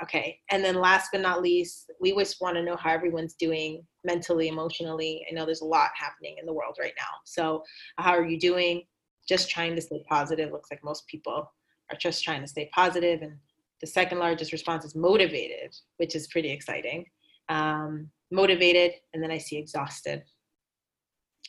[0.01, 0.39] okay?
[0.51, 4.47] And then last but not least we just want to know how everyone's doing mentally
[4.47, 5.25] emotionally.
[5.29, 7.09] I know there's a lot happening in the world right now.
[7.25, 7.63] So
[7.97, 8.83] how are you doing?
[9.27, 10.51] Just trying to stay positive.
[10.51, 11.51] Looks like most people
[11.91, 13.37] are just trying to stay positive and
[13.81, 17.05] the second largest response is motivated which is pretty exciting.
[17.49, 20.23] Um, motivated and then i see exhausted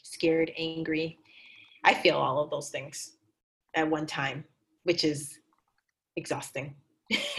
[0.03, 1.19] scared angry
[1.85, 3.17] I feel all of those things
[3.75, 4.45] at one time,
[4.85, 5.39] which is
[6.17, 6.75] exhausting.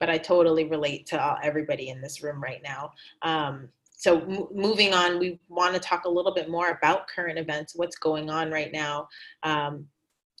[0.00, 2.92] but I totally relate to all, everybody in this room right now.
[3.22, 7.38] Um, so m- moving on, we want to talk a little bit more about current
[7.38, 9.08] events, what's going on right now,
[9.42, 9.86] um,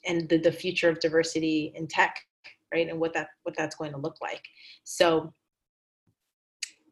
[0.06, 2.24] and the, the future of diversity in tech,
[2.72, 4.42] right, and what that what that's going to look like.
[4.84, 5.34] So,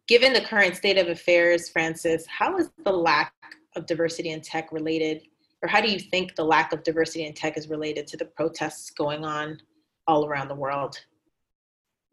[0.09, 3.33] given the current state of affairs, Frances, how is the lack
[3.77, 5.23] of diversity in tech related
[5.63, 8.25] or how do you think the lack of diversity in tech is related to the
[8.25, 9.61] protests going on
[10.07, 10.99] all around the world?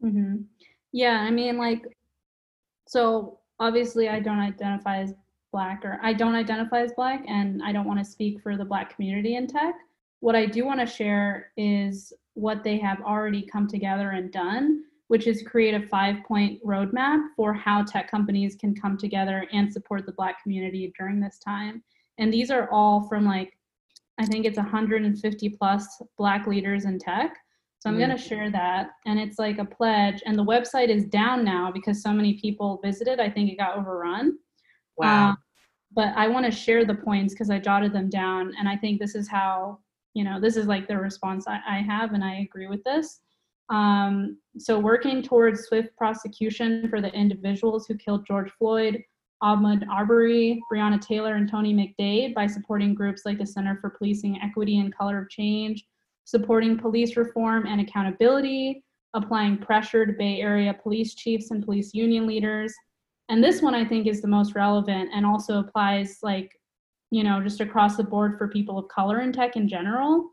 [0.01, 0.37] hmm
[0.91, 1.85] Yeah, I mean, like,
[2.87, 5.13] so obviously I don't identify as
[5.51, 8.65] black, or I don't identify as black, and I don't want to speak for the
[8.65, 9.75] black community in tech.
[10.19, 14.83] What I do want to share is what they have already come together and done,
[15.07, 19.71] which is create a five point roadmap for how tech companies can come together and
[19.71, 21.83] support the black community during this time.
[22.18, 23.57] And these are all from like,
[24.18, 27.36] I think it's 150 plus black leaders in tech.
[27.80, 28.91] So I'm going to share that.
[29.05, 30.24] And it's like a pledge.
[30.26, 33.20] And the website is down now because so many people visited.
[33.20, 34.39] I think it got overrun.
[34.97, 35.30] Wow.
[35.30, 35.38] Um,
[35.93, 38.53] but I want to share the points because I jotted them down.
[38.57, 39.80] And I think this is how,
[40.16, 42.13] you know, this is like the response I, I have.
[42.13, 43.20] And I agree with this.
[43.70, 49.03] Um, so working towards swift prosecution for the individuals who killed George Floyd,
[49.43, 54.39] Ahmaud Arbery, Breonna Taylor, and Tony McDade by supporting groups like the Center for Policing
[54.41, 55.86] Equity and Color of Change,
[56.23, 58.83] supporting police reform and accountability,
[59.13, 62.73] applying pressure to Bay Area police chiefs and police union leaders.
[63.29, 66.51] And this one I think is the most relevant and also applies like,
[67.11, 70.29] you know, just across the board for people of color in tech in general,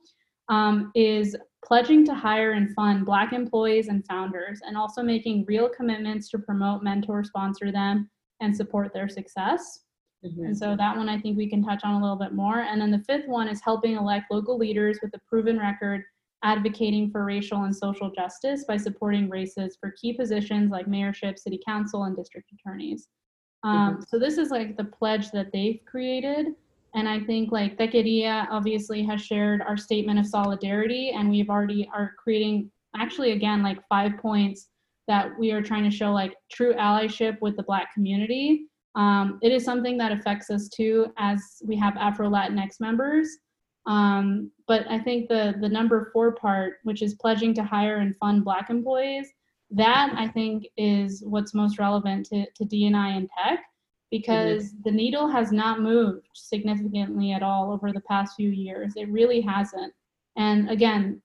[0.49, 5.69] um, is pledging to hire and fund Black employees and founders, and also making real
[5.69, 8.11] commitments to promote, mentor, sponsor them,
[8.43, 9.85] and support their success.
[10.25, 10.47] Mhm.
[10.47, 12.61] And so that one I think we can touch on a little bit more.
[12.61, 16.05] And then the fifth one is helping elect local leaders with a proven record
[16.45, 21.61] advocating for racial and social justice by supporting races for key positions like mayorship, city
[21.65, 23.09] council, and district attorneys.
[23.63, 26.55] Um, So this is like the pledge that they've created.
[26.95, 31.89] And I think like Techqueria obviously has shared our statement of solidarity and we've already
[31.95, 34.69] are creating actually again like five points
[35.09, 38.67] that we are trying to show like true allyship with the black community.
[38.95, 43.29] Um, it is something that affects us too as we have Afro Latinx members.
[43.87, 48.17] Um, but I think the the number four part, which is pledging to hire and
[48.17, 49.29] fund black employees,
[49.71, 53.61] that I think is what's most relevant to, to DNI and tech
[54.11, 58.93] because the needle has not moved significantly at all over the past few years.
[58.95, 59.95] It really hasn't.
[60.37, 61.22] And again,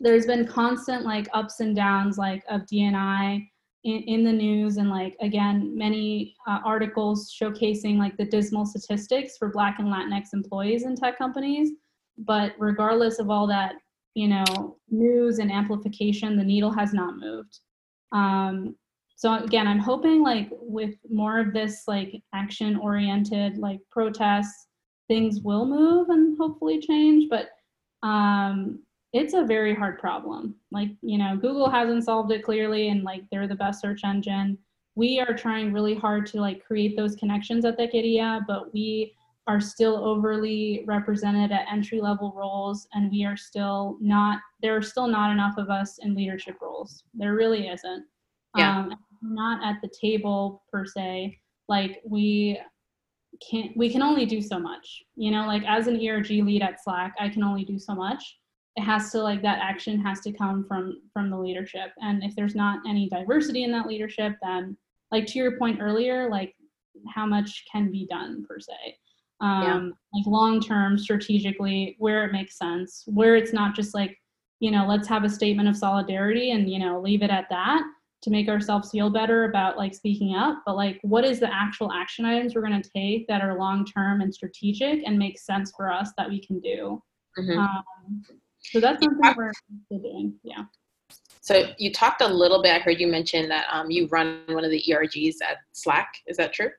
[0.00, 3.48] there's been constant like ups and downs like of DNI
[3.84, 9.36] in, in the news and like again many uh, articles showcasing like the dismal statistics
[9.36, 11.70] for Black and Latinx employees in tech companies.
[12.18, 13.74] But regardless of all that,
[14.14, 17.58] you know, news and amplification, the needle has not moved.
[18.12, 18.76] Um,
[19.16, 24.68] so again, I'm hoping like with more of this like action oriented like protests,
[25.08, 27.28] things will move and hopefully change.
[27.28, 27.48] But
[28.06, 28.80] um,
[29.14, 30.56] it's a very hard problem.
[30.72, 34.58] Like, you know, Google hasn't solved it clearly and like they're the best search engine.
[34.96, 39.14] We are trying really hard to like create those connections at Techqueria, but we
[39.46, 44.82] are still overly represented at entry level roles and we are still not there are
[44.82, 47.04] still not enough of us in leadership roles.
[47.14, 48.04] There really isn't.
[48.56, 48.78] Yeah.
[48.78, 51.38] Um, not at the table per se.
[51.68, 52.58] Like we
[53.48, 55.04] can't we can only do so much.
[55.14, 58.38] You know, like as an ERG lead at Slack, I can only do so much.
[58.76, 62.34] It has to like that action has to come from from the leadership and if
[62.34, 64.76] there's not any diversity in that leadership then
[65.10, 66.54] like to your point earlier like
[67.14, 68.98] how much can be done per se
[69.40, 70.18] um yeah.
[70.18, 74.16] like long term strategically where it makes sense where it's not just like
[74.60, 77.82] you know let's have a statement of solidarity and you know leave it at that
[78.22, 81.92] to make ourselves feel better about like speaking up but like what is the actual
[81.92, 85.72] action items we're going to take that are long term and strategic and make sense
[85.76, 87.02] for us that we can do
[87.38, 87.58] mm-hmm.
[87.58, 88.24] um,
[88.64, 90.64] so that's something we're doing yeah
[91.40, 94.64] so you talked a little bit i heard you mention that um, you run one
[94.64, 96.70] of the ergs at slack is that true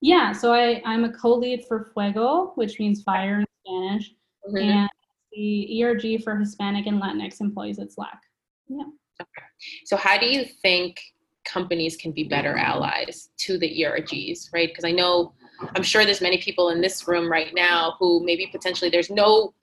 [0.00, 4.14] yeah so I, i'm a co-lead for fuego which means fire in spanish
[4.46, 4.56] mm-hmm.
[4.56, 4.90] and
[5.32, 8.20] the erg for hispanic and latinx employees at slack
[8.68, 8.84] yeah
[9.20, 9.46] Okay.
[9.84, 11.00] So how do you think
[11.44, 14.68] companies can be better allies to the ERGs, right?
[14.68, 15.34] Because I know,
[15.74, 19.54] I'm sure there's many people in this room right now who maybe potentially there's no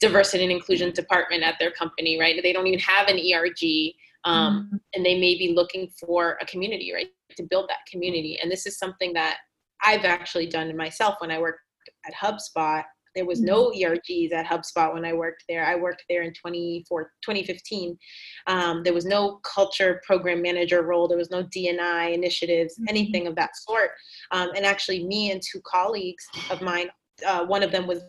[0.00, 2.40] diversity and inclusion department at their company, right?
[2.42, 3.94] They don't even have an ERG,
[4.24, 4.76] um, mm-hmm.
[4.94, 8.38] and they may be looking for a community, right, to build that community.
[8.42, 9.38] And this is something that
[9.82, 11.60] I've actually done myself when I worked
[12.06, 12.84] at HubSpot.
[13.14, 13.92] There was no mm-hmm.
[13.92, 15.64] ERGs at HubSpot when I worked there.
[15.64, 17.98] I worked there in 2015.
[18.46, 21.08] Um, there was no culture program manager role.
[21.08, 22.84] There was no DNI initiatives, mm-hmm.
[22.88, 23.90] anything of that sort.
[24.30, 26.90] Um, and actually, me and two colleagues of mine,
[27.26, 28.02] uh, one of them was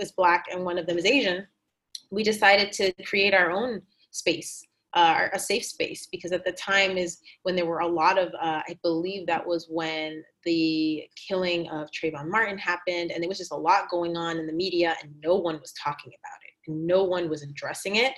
[0.00, 1.46] is black and one of them is Asian.
[2.10, 4.64] We decided to create our own space
[4.94, 8.28] uh, a safe space because at the time is when there were a lot of
[8.40, 13.38] uh, i believe that was when the killing of Trayvon Martin happened and there was
[13.38, 16.70] just a lot going on in the media and no one was talking about it
[16.70, 18.12] and no one was addressing it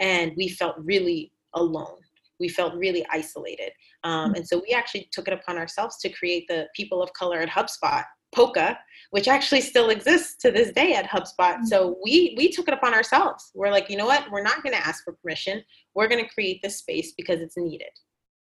[0.00, 1.96] and we felt really alone
[2.38, 3.72] we felt really isolated
[4.04, 7.38] um, and so we actually took it upon ourselves to create the people of color
[7.38, 8.04] at hubspot
[8.34, 8.78] POCA,
[9.10, 11.56] which actually still exists to this day at HubSpot.
[11.56, 11.64] Mm-hmm.
[11.66, 13.50] So we we took it upon ourselves.
[13.54, 14.30] We're like, you know what?
[14.30, 15.62] We're not going to ask for permission.
[15.94, 17.90] We're going to create this space because it's needed.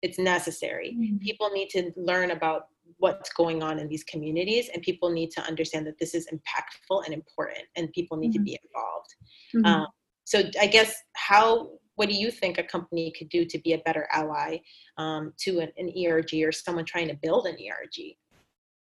[0.02, 0.96] It's necessary.
[0.98, 1.18] Mm-hmm.
[1.18, 2.66] People need to learn about
[2.98, 7.04] what's going on in these communities and people need to understand that this is impactful
[7.04, 8.38] and important and people need mm-hmm.
[8.38, 9.14] to be involved.
[9.54, 9.66] Mm-hmm.
[9.66, 9.86] Um,
[10.24, 13.78] so I guess how what do you think a company could do to be a
[13.78, 14.58] better ally
[14.96, 18.16] um, to an, an ERG or someone trying to build an ERG?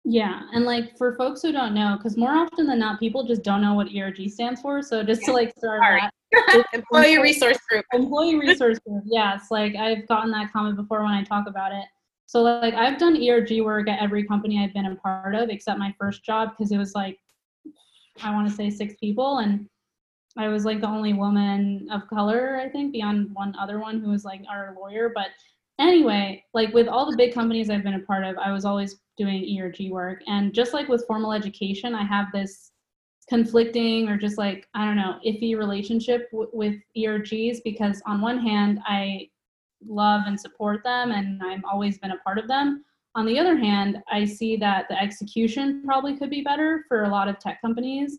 [0.08, 3.42] Yeah, and like for folks who don't know, because more often than not, people just
[3.42, 4.80] don't know what ERG stands for.
[4.80, 7.84] So just to like start that, employee resource group.
[7.92, 9.02] Employee resource group.
[9.04, 11.84] Yes, like I've gotten that comment before when I talk about it.
[12.26, 15.80] So like I've done ERG work at every company I've been a part of, except
[15.80, 17.18] my first job because it was like
[18.22, 19.68] I want to say six people, and
[20.38, 24.10] I was like the only woman of color, I think, beyond one other one who
[24.10, 25.10] was like our lawyer.
[25.12, 25.30] But
[25.80, 29.00] anyway, like with all the big companies I've been a part of, I was always
[29.16, 30.22] doing ERG work.
[30.26, 32.72] And just like with formal education, I have this
[33.28, 38.38] conflicting or just like, I don't know, iffy relationship w- with ERGs because on one
[38.38, 39.28] hand, I
[39.86, 42.84] love and support them and I've always been a part of them.
[43.14, 47.08] On the other hand, I see that the execution probably could be better for a
[47.08, 48.18] lot of tech companies.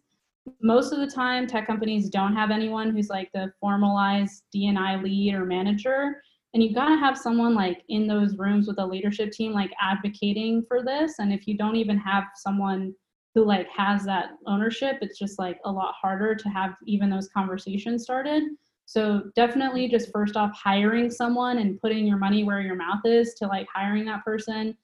[0.61, 5.35] Most of the time, tech companies don't have anyone who's like the formalized DNI lead
[5.35, 6.21] or manager
[6.53, 9.71] and you've got to have someone like in those rooms with a leadership team like
[9.81, 11.19] advocating for this.
[11.19, 12.93] And if you don't even have someone
[13.35, 17.29] who like has that ownership it's just like a lot harder to have even those
[17.29, 18.43] conversations started.
[18.85, 23.33] So definitely just first off hiring someone and putting your money where your mouth is
[23.35, 24.75] to like hiring that person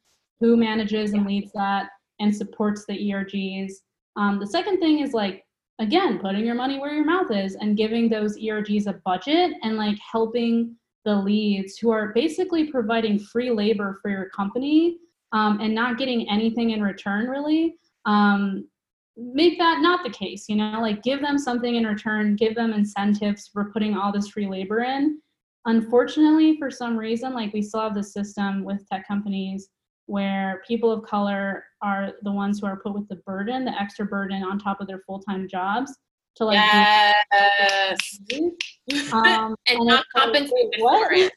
[0.41, 1.87] who manages and leads that
[2.19, 3.71] and supports the ergs
[4.15, 5.45] um, the second thing is like
[5.79, 9.77] again putting your money where your mouth is and giving those ergs a budget and
[9.77, 10.75] like helping
[11.05, 14.97] the leads who are basically providing free labor for your company
[15.31, 17.75] um, and not getting anything in return really.
[18.05, 18.67] Um,
[19.15, 22.73] make that not the case you know like give them something in return give them
[22.73, 25.19] incentives for putting all this free labor in.
[25.65, 29.69] Unfortunately for some reason like we still have the system with tech companies
[30.07, 34.05] where people of color are the ones who are put with the burden the extra
[34.05, 35.95] burden on top of their full-time jobs
[36.35, 38.19] to like yes.
[39.13, 41.31] Um, and, and not compensated for it.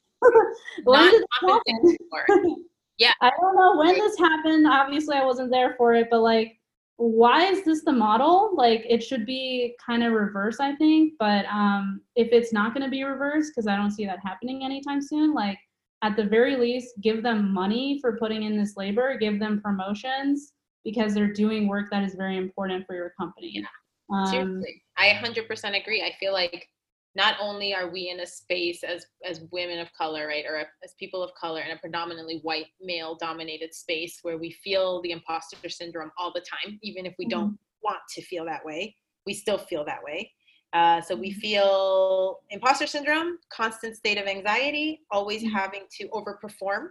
[0.84, 2.64] when did this happen?
[2.98, 3.12] yeah.
[3.20, 4.66] I don't know when this happened.
[4.66, 6.58] Obviously, I wasn't there for it, but like,
[6.96, 8.50] why is this the model?
[8.56, 11.12] Like, it should be kind of reverse, I think.
[11.20, 14.64] But um, if it's not going to be reversed, because I don't see that happening
[14.64, 15.58] anytime soon, like,
[16.02, 20.52] at the very least, give them money for putting in this labor, give them promotions
[20.84, 23.52] because they're doing work that is very important for your company.
[23.54, 23.66] Yeah.
[24.10, 26.02] Um, Seriously, I 100% agree.
[26.02, 26.68] I feel like
[27.16, 30.94] not only are we in a space as as women of color, right, or as
[30.98, 35.56] people of color in a predominantly white male dominated space where we feel the imposter
[35.68, 37.40] syndrome all the time, even if we mm-hmm.
[37.40, 38.94] don't want to feel that way,
[39.26, 40.30] we still feel that way.
[40.72, 45.52] Uh, so we feel imposter syndrome, constant state of anxiety, always Mhm.
[45.52, 46.90] having to overperform,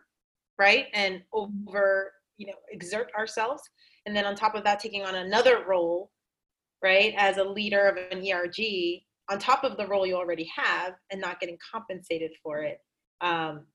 [0.57, 0.87] right?
[0.93, 3.61] And over, you know, exert ourselves.
[4.07, 6.11] And then on top of that, taking on another role,
[6.85, 8.59] right, as a leader of an ERG,
[9.31, 12.77] on top of the role you already have and not getting compensated for it.
[13.21, 13.65] Um,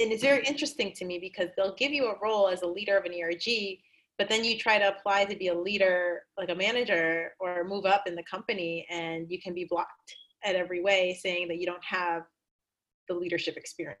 [0.00, 2.96] and it's very interesting to me because they'll give you a role as a leader
[2.98, 3.78] of an ERG,
[4.18, 7.86] but then you try to apply to be a leader, like a manager, or move
[7.86, 10.10] up in the company, and you can be blocked
[10.44, 12.22] at every way, saying that you don't have
[13.08, 14.00] the leadership experience.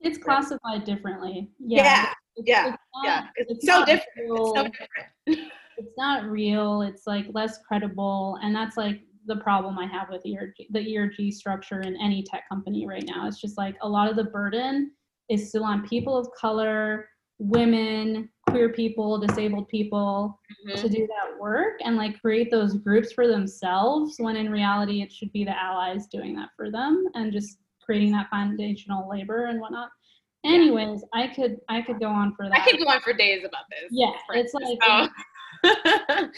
[0.00, 0.24] It's Right.
[0.24, 1.50] classified differently.
[1.58, 2.02] Yeah, Yeah.
[2.36, 4.18] it's- yeah, it's not- Yeah, it's, it's so different.
[4.18, 4.36] real.
[4.36, 5.52] It's so different.
[5.78, 10.22] it's not real it's like less credible and that's like the problem i have with
[10.26, 13.26] ERG, the erg structure in any tech company right now.
[13.26, 14.92] It's just like a lot of the burden
[15.30, 17.08] is still on people of color
[17.38, 20.80] women queer people disabled people Mhm.
[20.82, 25.10] to do that work and like create those groups for themselves when in reality it
[25.10, 29.58] should be the allies doing that for them and just creating that foundational labor and
[29.60, 29.90] whatnot.
[30.44, 33.42] Anyways i could i could go on for that I could go on for days
[33.44, 33.88] about this.
[33.90, 35.08] yeah it's like So,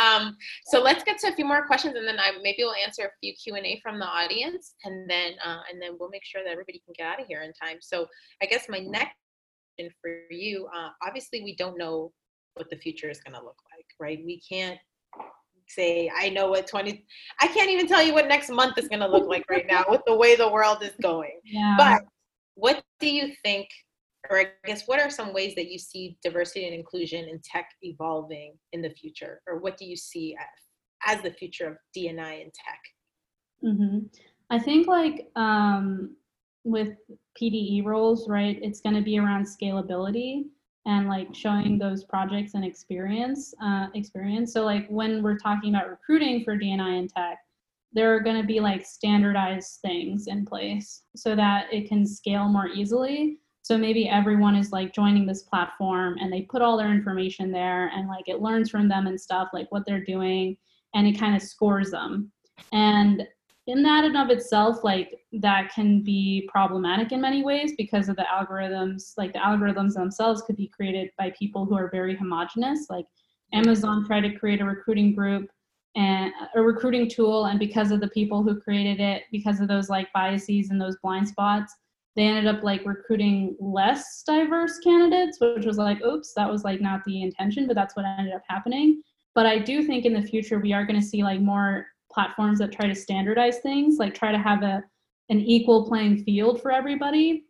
[0.00, 3.04] um, so let's get to a few more questions, and then I maybe we'll answer
[3.04, 6.24] a few Q and A from the audience, and then uh, and then we'll make
[6.24, 7.78] sure that everybody can get out of here in time.
[7.80, 8.06] So
[8.42, 9.16] I guess my next
[9.76, 12.12] question for you, uh, obviously, we don't know
[12.54, 14.20] what the future is going to look like, right?
[14.24, 14.78] We can't
[15.68, 17.04] say I know what 20
[17.40, 19.84] I can't even tell you what next month is going to look like right now
[19.88, 21.40] with the way the world is going.
[21.44, 22.02] yeah But
[22.54, 23.68] what do you think,
[24.30, 27.70] or I guess, what are some ways that you see diversity and inclusion in tech
[27.82, 32.42] evolving in the future, or what do you see as, as the future of DNI
[32.42, 32.80] in tech?
[33.62, 33.98] hmm
[34.50, 36.14] I think like um,
[36.64, 36.90] with
[37.40, 38.58] PDE roles, right?
[38.60, 40.44] It's going to be around scalability
[40.84, 44.52] and like showing those projects and experience uh, experience.
[44.52, 47.38] So like when we're talking about recruiting for DNI and tech,
[47.92, 52.48] there are going to be like standardized things in place so that it can scale
[52.48, 53.38] more easily.
[53.62, 57.88] So maybe everyone is like joining this platform and they put all their information there
[57.88, 60.56] and like it learns from them and stuff like what they're doing
[60.94, 62.30] and it kind of scores them.
[62.72, 63.26] And
[63.66, 68.16] in that and of itself like that can be problematic in many ways because of
[68.16, 72.86] the algorithms like the algorithms themselves could be created by people who are very homogenous
[72.90, 73.06] like
[73.52, 75.48] amazon tried to create a recruiting group
[75.94, 79.88] and a recruiting tool and because of the people who created it because of those
[79.88, 81.72] like biases and those blind spots
[82.14, 86.80] they ended up like recruiting less diverse candidates which was like oops that was like
[86.80, 89.02] not the intention but that's what ended up happening.
[89.34, 92.58] But i do think in the future we are going to see like more platforms
[92.58, 94.82] that try to standardize things like try to have a
[95.32, 97.44] an equal playing field for everybody.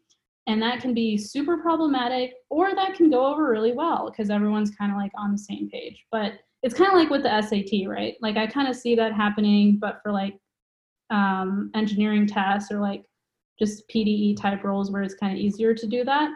[0.47, 4.75] And that can be super problematic or that can go over really well because everyone's
[4.75, 6.05] kind of like on the same page.
[6.11, 8.15] But it's kind of like with the sat right?
[8.21, 10.39] Like i kind of see that happening but for like
[11.11, 13.05] um, engineering tests or like
[13.63, 16.31] just pde type roles where it's kind of easier to do that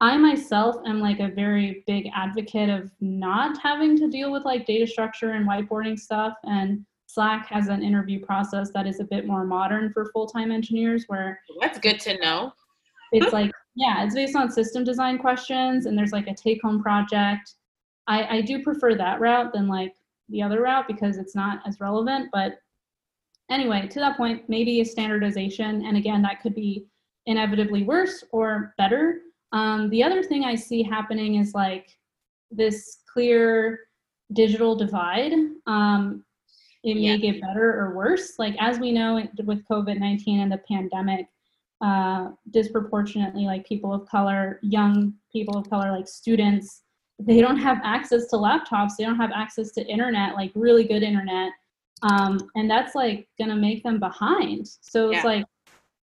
[0.00, 4.66] i myself am like a very big advocate of not having to deal with like
[4.66, 9.26] data structure and whiteboarding stuff and Slack has an interview process that is a bit
[9.26, 12.52] more modern for full-time engineers where That's good to know.
[13.12, 17.54] it's like, yeah, it's based on system design questions and there's like a take-home project.
[18.06, 19.94] I, I do prefer that route than like
[20.28, 22.28] the other route because it's not as relevant.
[22.32, 22.58] But
[23.50, 25.84] anyway, to that point, maybe a standardization.
[25.86, 26.86] And again, that could be
[27.26, 29.20] inevitably worse or better.
[29.52, 31.88] Um, the other thing I see happening is like
[32.50, 33.80] this clear
[34.32, 35.32] digital divide.
[35.66, 36.24] Um,
[36.84, 37.16] it may Yeah.
[37.16, 38.38] get better or worse.
[38.38, 41.26] Like as we know with COVID nineteen and the pandemic,
[41.80, 46.82] uh, disproportionately like people of color, young people of color, like students,
[47.18, 48.96] they don't have access to laptops.
[48.96, 51.52] They don't have access to internet, like really good internet,
[52.02, 54.66] um, and that's like gonna make them behind.
[54.66, 55.30] So it's Yeah.
[55.30, 55.46] like,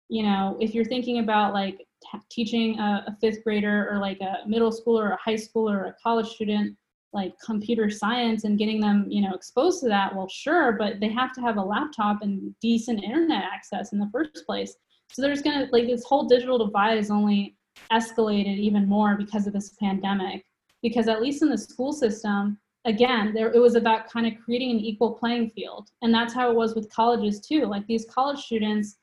[0.08, 4.20] you know, if you're thinking about like t- teaching a, a fifth grader or like
[4.20, 6.76] a middle schooler or a high schooler or a college student
[7.12, 11.08] like computer science and getting them you know exposed to that well sure but they
[11.08, 14.76] have to have a laptop and decent internet access in the first place
[15.12, 17.56] so there's gonna like this whole digital divide is only
[17.92, 20.44] escalated even more because of this pandemic
[20.82, 24.70] because at least in the school system again there it was about kind of creating
[24.70, 25.90] an equal playing field.
[26.02, 27.66] And that's how it was with colleges too.
[27.66, 28.96] Like these college students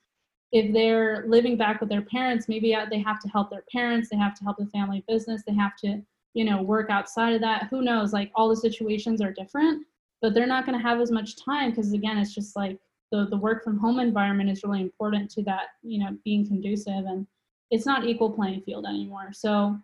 [0.52, 4.08] if they're living back with their parents maybe uh, they have to help their parents
[4.10, 6.02] they have to help the family business they have to
[6.34, 7.68] you know work outside of that.
[7.70, 8.14] Who knows?
[8.14, 9.86] Like all the situations are different
[10.22, 12.80] but they're not going to have as much time because again it's just like
[13.12, 17.06] the, the work from home environment is really important to that you know being conducive
[17.06, 17.28] and
[17.70, 19.30] it's not equal playing field anymore.
[19.34, 19.78] So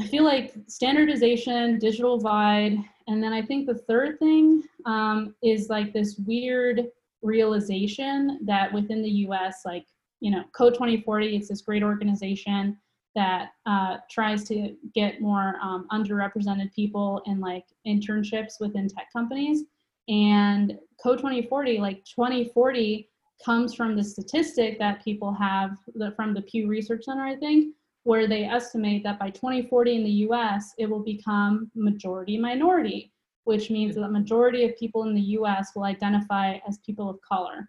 [0.00, 2.76] i feel like standardization digital divide
[3.06, 6.88] and then i think the third thing um, is like this weird
[7.24, 9.86] realization that within the US, like,
[10.20, 12.78] you know, Code 2040, it's this great organization
[13.16, 19.64] that uh, tries to get more um, underrepresented people in like internships within tech companies.
[20.08, 23.08] And Code 2040, like 2040
[23.44, 27.74] comes from the statistic that people have the, from the Pew Research Center, I think,
[28.04, 33.12] where they estimate that by 2040 in the US, it will become majority minority,
[33.44, 37.68] which means that majority of people in the US will identify as people of color.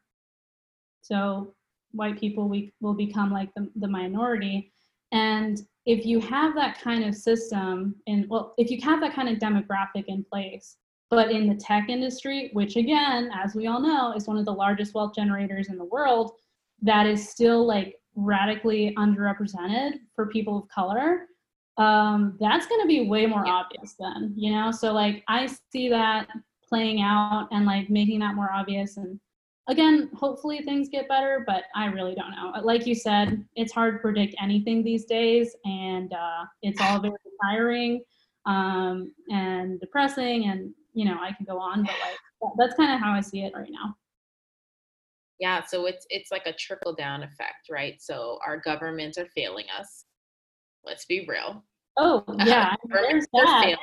[1.01, 1.53] So
[1.91, 4.71] white people we, will become like the, the minority.
[5.11, 9.29] And if you have that kind of system, and well, if you have that kind
[9.29, 10.77] of demographic in place,
[11.09, 14.51] but in the tech industry, which again, as we all know, is one of the
[14.51, 16.31] largest wealth generators in the world,
[16.81, 21.27] that is still like radically underrepresented for people of color,
[21.77, 24.71] um, that's going to be way more obvious then, you know?
[24.71, 26.27] So, like, I see that
[26.67, 28.97] playing out and like making that more obvious.
[28.97, 29.19] And
[29.67, 32.53] again, hopefully things get better, but I really don't know.
[32.63, 37.13] Like you said, it's hard to predict anything these days, and uh, it's all very
[37.43, 38.03] tiring
[38.45, 40.45] um, and depressing.
[40.45, 43.41] And, you know, I can go on, but like, that's kind of how I see
[43.43, 43.95] it right now
[45.39, 47.95] yeah so it's it's like a trickle down effect right?
[47.99, 50.05] So our governments are failing us.
[50.85, 51.63] Let's be real.
[51.97, 53.77] Oh yeah there's, that.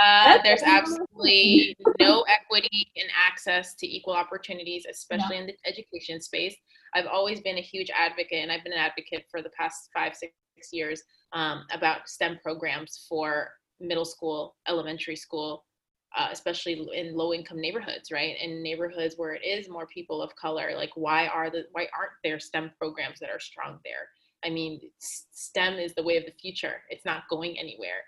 [0.00, 5.42] Uh, there's absolutely no equity in access to equal opportunities especially yeah.
[5.42, 6.54] in the education space.
[6.94, 10.14] I've always been a huge advocate and i've been an advocate for the past five
[10.14, 10.32] six
[10.72, 11.02] years
[11.32, 13.50] um, about stem programs for
[13.80, 15.64] middle school elementary school
[16.16, 20.34] uh, especially in low income neighborhoods right in neighborhoods where it is more people of
[20.36, 24.08] color like why are the why aren't there stem programs that are strong there?
[24.44, 26.82] I mean stem is the way of the future.
[26.88, 28.04] It's not going anywhere.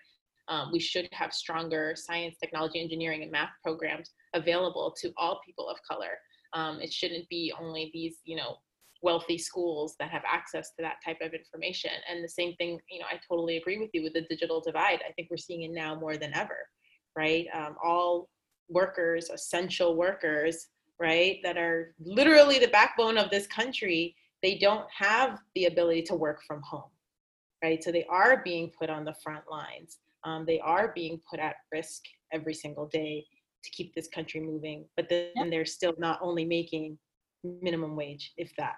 [0.49, 5.69] Um, we should have stronger science technology engineering and math programs available to all people
[5.69, 6.19] of color.
[6.53, 8.57] Um, it shouldn't be only these you know
[9.03, 11.91] wealthy schools that have access to that type of information.
[12.11, 15.01] And the same thing you know i totally agree with you with the digital divide.
[15.07, 16.57] I think we're seeing it now more than ever
[17.17, 17.47] right?
[17.55, 18.29] Um, all
[18.69, 25.41] workers, essential workers, right, that are literally the backbone of this country, they don't have
[25.55, 26.91] the ability to work from home,
[27.63, 27.83] right?
[27.83, 29.99] So they are being put on the front lines.
[30.25, 32.03] Um, they are being put at risk
[32.33, 33.25] every single day
[33.65, 34.87] to keep this country moving.
[34.97, 36.99] But then they're still not only making
[37.45, 38.77] minimum wage, if that,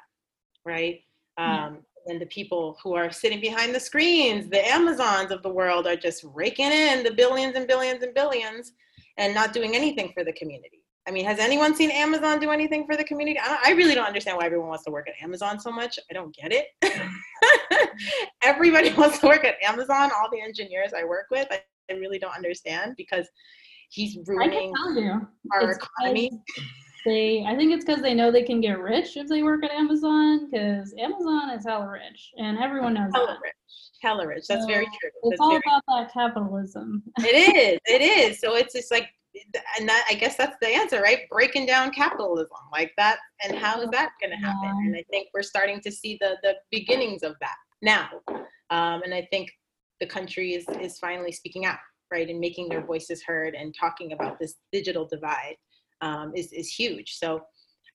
[0.65, 1.01] right?
[1.39, 5.87] Um, and the people who are sitting behind the screens, the Amazons of the world,
[5.87, 8.73] are just raking in the billions and billions and billions
[9.19, 10.83] and not doing anything for the community.
[11.07, 13.39] I mean, has anyone seen Amazon do anything for the community?
[13.43, 15.99] I, I really don't understand why everyone wants to work at Amazon so much.
[16.11, 16.67] I don't get it.
[18.43, 20.11] Everybody wants to work at Amazon.
[20.17, 23.27] All the engineers I work with, I, I really don't understand because
[23.91, 24.73] he's ruining
[25.53, 26.31] our it's economy.
[27.05, 29.71] They i think it's because they know they can get rich if they work at
[29.71, 33.41] amazon because amazon is hella rich and everyone knows hella that.
[33.43, 33.55] rich
[34.01, 37.79] hella rich that's so very true it's that's all very about that capitalism it is
[37.87, 39.09] it is so it's just like
[39.79, 43.81] and that i guess that's the answer right breaking down capitalism like that and how
[43.81, 44.87] is that going to happen yeah.
[44.87, 48.09] and i think we're starting to see the the beginnings of that now
[48.71, 49.51] um, and i think
[50.01, 51.79] the country is is finally speaking out
[52.13, 55.57] right and making their voices heard and talking about this digital divide
[56.03, 57.15] um, is, is huge.
[57.15, 57.43] So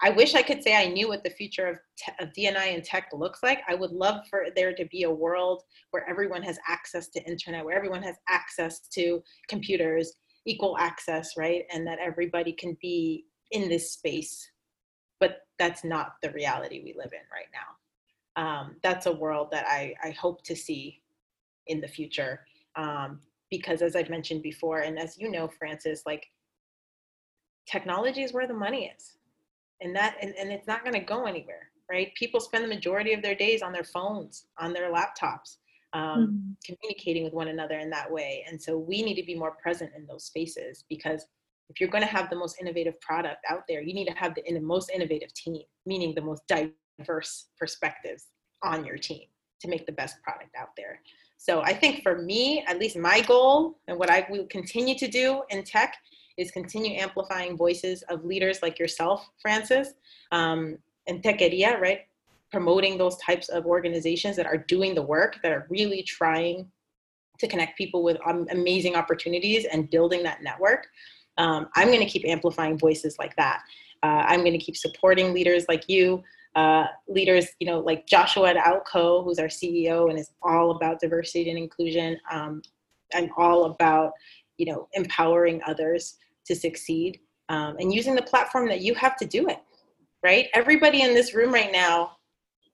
[0.02, 2.84] I wish I could say I knew what the future of, te- of DNI and
[2.84, 3.62] tech looks like.
[3.68, 7.66] I would love for there to be a world where everyone has access to internet,
[7.66, 10.14] where everyone has access to computers,
[10.46, 11.64] equal access, right?
[11.74, 14.50] And that everybody can be in this space.
[15.20, 18.42] But that's not the reality we live in right now.
[18.42, 21.02] Um, that's a world that I, I hope to see
[21.66, 22.42] in the future.
[22.76, 26.28] Um, because as I've mentioned before, and as you know, Frances, like
[27.70, 29.18] technology is where the money is.
[29.82, 32.14] And that and, and it's not going to go anywhere right?
[32.16, 35.58] People spend the majority of their days on their phones on their laptops
[35.94, 36.52] um, mm-hmm.
[36.66, 38.46] communicating with one another in that way.
[38.48, 41.26] And so we need to be more present in those spaces because
[41.70, 44.34] if you're going to have the most innovative product out there you need to have
[44.36, 48.28] the, the most innovative team meaning the most diverse perspectives
[48.64, 49.24] on your team
[49.60, 51.02] to make the best product out there.
[51.38, 55.08] So i think for me at least my goal and what i will continue to
[55.08, 55.96] do in tech
[56.38, 59.94] is continue amplifying voices of leaders like yourself, Frances,
[60.32, 60.78] um,
[61.08, 62.02] and Techqueria, right?
[62.52, 66.72] Promoting those types of organizations that are doing the work, that are really trying
[67.40, 70.88] to connect people with um, amazing opportunities and building that network.
[71.38, 73.62] Um, I'm going to keep amplifying voices like that.
[74.04, 76.24] Uh, I'm going to keep supporting leaders like you,
[76.56, 81.00] uh, leaders, you know, like Joshua at Outco, who's our CEO and is all about
[81.00, 82.20] diversity and inclusion.
[82.32, 82.62] Um,
[83.14, 84.14] I'm all about,
[84.58, 86.18] you know, empowering others
[86.48, 87.20] to succeed
[87.50, 89.60] um, and using the platform that you have to do it
[90.24, 90.48] right?
[90.54, 92.18] Everybody in this room right now,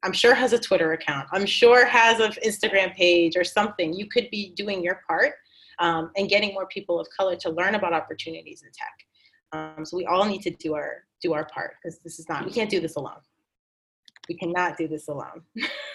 [0.04, 1.28] I'm sure has a Twitter account.
[1.32, 3.94] I'm sure has an Instagram page or something.
[3.94, 5.34] You could be doing your part
[5.80, 9.78] um, and getting more people of color to learn about opportunities in tech.
[9.78, 12.44] Um, so we all need to do our do our part because this is not
[12.44, 13.22] we can't do this alone.
[14.28, 15.44] We cannot do this alone.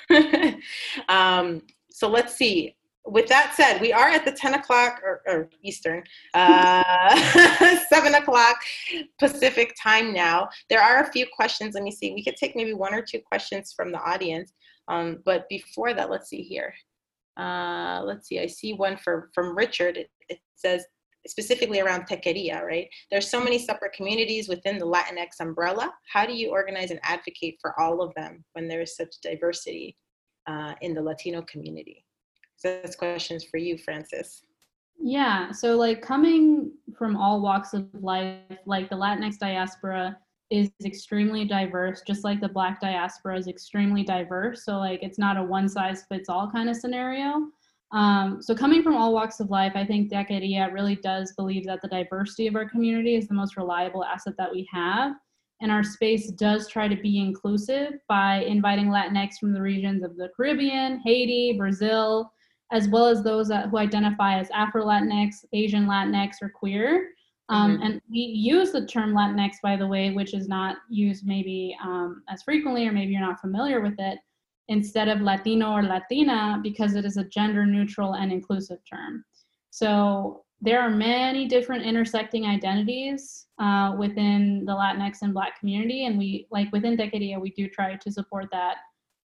[1.08, 2.76] um, so let's see.
[3.10, 6.04] With that said, we are at the 10 o'clock or, or Eastern,
[6.34, 8.56] uh, 7 o'clock
[9.18, 10.48] Pacific time now.
[10.68, 11.74] There are a few questions.
[11.74, 12.12] Let me see.
[12.12, 14.52] We could take maybe one or two questions from the audience.
[14.88, 16.74] Um, but before that, let's see here.
[17.38, 18.40] Uh, let's see.
[18.40, 19.96] I see one for, from Richard.
[19.96, 20.84] It, it says,
[21.26, 22.88] specifically around Techqueria, right?
[23.10, 25.92] There's so many separate communities within the Latinx umbrella.
[26.12, 29.96] How do you organize and advocate for all of them when there is such diversity
[30.46, 32.04] uh, in the Latino community?
[32.58, 34.42] So this question is for you, Frances.
[35.00, 40.18] Yeah, so like coming from all walks of life, like the Latinx diaspora
[40.50, 44.64] is extremely diverse, just like the Black diaspora is extremely diverse.
[44.64, 47.46] So like it's not a one size fits all kind of scenario.
[47.92, 51.80] Um, so coming from all walks of life, I think Techqueria really does believe that
[51.80, 55.12] the diversity of our community is the most reliable asset that we have.
[55.60, 60.16] And our space does try to be inclusive by inviting Latinx from the regions of
[60.16, 62.32] the Caribbean, Haiti, Brazil,
[62.70, 67.10] as well as those that, who identify as Afro Latinx, Asian Latinx, or queer.
[67.48, 67.82] Um, mm-hmm.
[67.82, 72.22] And we use the term Latinx, by the way, which is not used maybe um,
[72.28, 74.18] as frequently, or maybe you're not familiar with it
[74.68, 79.24] instead of Latino or Latina because it is a gender neutral and inclusive term.
[79.70, 86.18] So there are many different intersecting identities uh, within the Latinx and Black community, and
[86.18, 88.76] we like within Techqueria, we do try to support that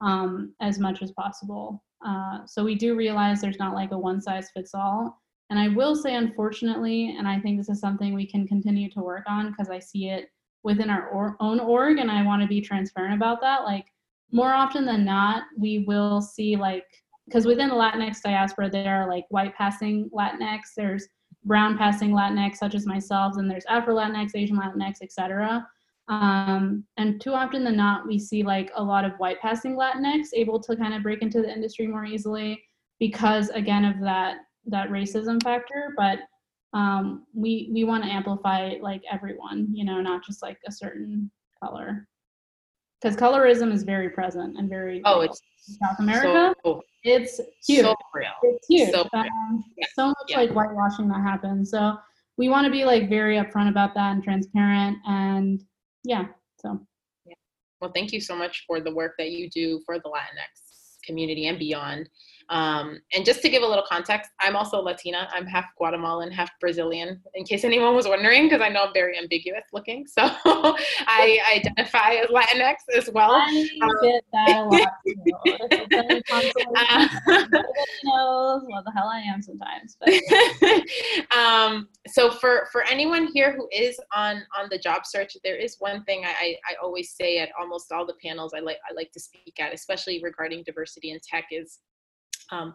[0.02, 1.82] um, as much as possible.
[2.06, 5.22] Uh, so we do realize there's not like a one size fits all.
[5.50, 9.02] And I will say, unfortunately, and I think this is something we can continue to
[9.02, 10.30] work on because I see it
[10.64, 13.64] within our or- own org, and I want to be transparent about that.
[13.64, 13.86] Like
[14.32, 16.86] more often than not, we will see like
[17.26, 21.08] because within the Latinx diaspora, there are like white passing Latinx, there's
[21.46, 25.66] brown passing Latinx, such as myself, and there's Afro Latinx, Asian Latinx, etc.
[26.08, 30.28] Um, and too often than not, we see like a lot of white passing Latinx
[30.34, 32.62] able to kind of break into the industry more easily
[33.00, 35.94] because again of that that racism factor.
[35.96, 36.20] But
[36.74, 41.32] um, we we want to amplify like everyone, you know, not just like a certain
[41.64, 42.08] color
[43.02, 46.54] because colorism is very present and very oh it's South America.
[46.64, 47.82] So, it's huge.
[47.82, 48.30] So real.
[48.44, 48.92] It's huge.
[48.92, 49.88] So, um, yeah.
[49.96, 50.38] so much yeah.
[50.38, 51.72] like whitewashing that happens.
[51.72, 51.98] So
[52.38, 55.62] we want to be like very upfront about that and transparent and
[56.04, 56.26] yeah.
[56.60, 56.80] So
[57.26, 57.36] yeah.
[57.80, 61.48] Well, thank you so much for the work that you do for the Latinx community
[61.48, 62.10] and beyond.
[62.52, 65.30] Um, and just to give a little context, I'm also Latina.
[65.32, 69.18] I'm half Guatemalan, half Brazilian, in case anyone was wondering, because I know I'm very
[69.18, 70.06] ambiguous looking.
[70.06, 73.32] So I identify as Latinx as well.
[73.32, 74.90] I um, get that a lot.
[78.04, 79.96] knows what the hell I am sometimes.
[80.02, 80.10] But.
[81.38, 85.78] um, so for for anyone here who is on on the job search, there is
[85.80, 88.94] one thing I, I, I always say at almost all the panels I like I
[88.94, 91.80] like to speak at, especially regarding diversity in tech, is
[92.52, 92.74] um,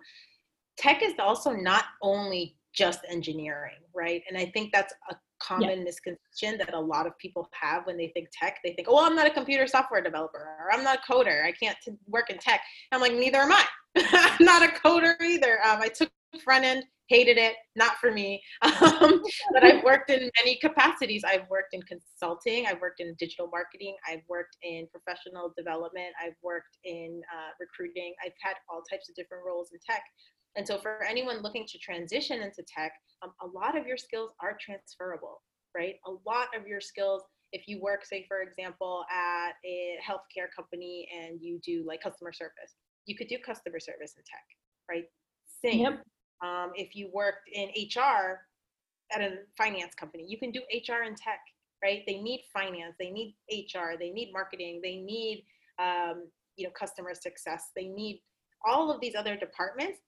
[0.79, 4.23] tech is also not only just engineering, right?
[4.29, 5.85] And I think that's a common yeah.
[5.85, 8.59] misconception that a lot of people have when they think tech.
[8.63, 11.45] They think, oh, well, I'm not a computer software developer, or I'm not a coder.
[11.45, 12.61] I can't t- work in tech.
[12.93, 13.65] I'm like, neither am I.
[13.97, 15.59] I'm not a coder either.
[15.67, 18.43] Um, I took front end hated it, not for me.
[18.87, 19.23] Um,
[19.53, 21.25] but I've worked in many capacities.
[21.25, 26.37] I've worked in consulting, I've worked in digital marketing, I've worked in professional development, I've
[26.43, 30.03] worked in uh, recruiting, I've had all types of different roles in tech.
[30.57, 34.31] And so, for anyone looking to transition into tech, um, a lot of your skills
[34.41, 35.43] are transferable,
[35.77, 35.97] right?
[36.07, 37.23] A lot of your skills,
[37.53, 42.33] if you work, say, for example, at a healthcare company and you do like customer
[42.33, 42.77] service,
[43.07, 44.45] you could do customer service in tech,
[44.89, 45.05] right?
[45.63, 45.81] Same.
[45.81, 46.05] Yep
[46.43, 48.41] um, if you worked in HR
[49.13, 51.41] at a finance company, you can do HR in tech,
[51.83, 52.03] right?
[52.07, 55.45] They need finance, they need HR, they need marketing, they need
[55.79, 58.23] um, you know customer success, they need
[58.67, 60.01] all of these other departments.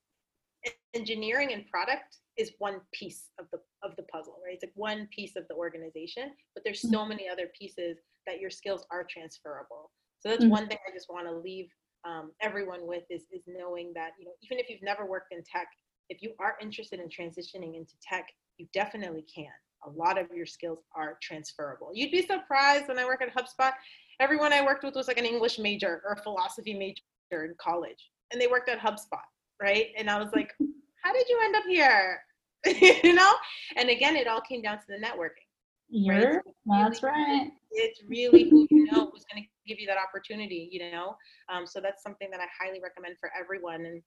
[0.95, 4.55] Engineering and product is one piece of the of the puzzle, right?
[4.55, 7.11] It's like one piece of the organization, but there's so mm-hmm.
[7.11, 9.91] many other pieces that your skills are transferable.
[10.20, 10.51] So that's mm-hmm.
[10.51, 11.68] one thing I just want to leave
[12.05, 15.43] um, everyone with is is knowing that you know even if you've never worked in
[15.45, 15.68] tech,
[16.09, 19.46] if you are interested in transitioning into tech, you definitely can.
[19.86, 21.90] A lot of your skills are transferable.
[21.94, 23.72] You'd be surprised when I work at HubSpot,
[24.20, 28.11] everyone I worked with was like an English major or a philosophy major in college,
[28.32, 29.22] and they worked at HubSpot,
[29.62, 29.88] right?
[29.96, 30.52] And I was like,
[31.04, 32.20] how did you end up here?
[33.04, 33.32] you know?
[33.76, 35.46] And again, it all came down to the networking,
[35.88, 36.84] You're, right?
[36.84, 37.50] That's really, right.
[37.70, 41.16] It's really who you know who's going to give you that opportunity, you know?
[41.52, 43.86] Um, so that's something that I highly recommend for everyone.
[43.86, 44.02] And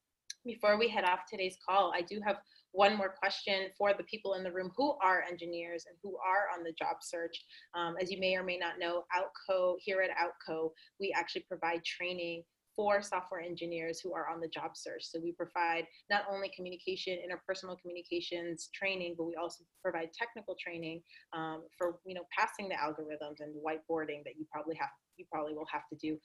[0.46, 2.38] before we head off today's call, I do have
[2.72, 6.58] one more question for the people in the room who are engineers and who are
[6.58, 7.36] on the job search.
[7.76, 11.84] Um, as you may or may not know, Outco, here at Outco, we actually provide
[11.84, 12.44] training
[12.76, 15.04] for software engineers who are on the job search.
[15.04, 21.02] So we provide not only communication, interpersonal communications training, but we also provide technical training
[21.34, 25.54] um, for you know passing the algorithms and whiteboarding that you probably have you probably
[25.54, 26.18] will have to do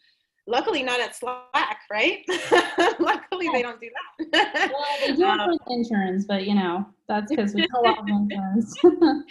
[0.47, 2.25] luckily not at Slack, right?
[2.99, 4.71] luckily they don't do that.
[4.73, 8.09] well, they do um, for interns, but you know, that's because we a lot of
[8.09, 8.75] interns.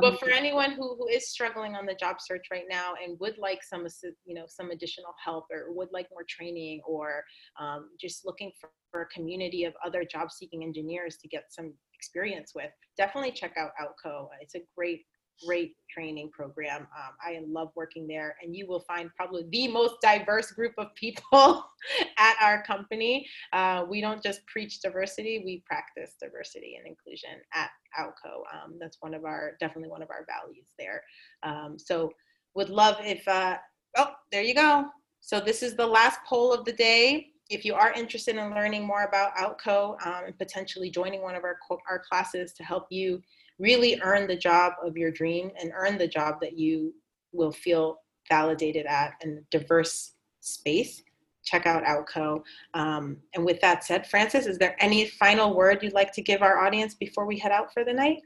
[0.00, 3.38] but for anyone who, who is struggling on the job search right now and would
[3.38, 3.86] like some,
[4.24, 7.22] you know, some additional help or would like more training or
[7.60, 11.72] um, just looking for, for a community of other job seeking engineers to get some
[11.94, 14.28] experience with, definitely check out Outco.
[14.40, 15.04] It's a great
[15.44, 16.82] great training program.
[16.82, 20.94] Um, I love working there, and you will find probably the most diverse group of
[20.94, 21.64] people
[22.18, 23.26] at our company.
[23.52, 28.42] Uh, we don't just preach diversity; we practice diversity and inclusion at Outco.
[28.52, 31.02] Um, that's one of our definitely one of our values there.
[31.42, 32.10] Um, so,
[32.54, 33.56] would love if uh,
[33.96, 34.86] oh, there you go.
[35.20, 37.28] So this is the last poll of the day.
[37.50, 41.44] If you are interested in learning more about Outco um, and potentially joining one of
[41.44, 43.20] our, our classes to help you
[43.60, 46.94] really earn the job of your dream and earn the job that you
[47.32, 51.02] will feel validated at in a diverse space.
[51.44, 52.42] Check out outco.
[52.74, 56.42] Um, and with that said frances is there any final word you'd like to give
[56.42, 58.18] our audience before we head out for the night?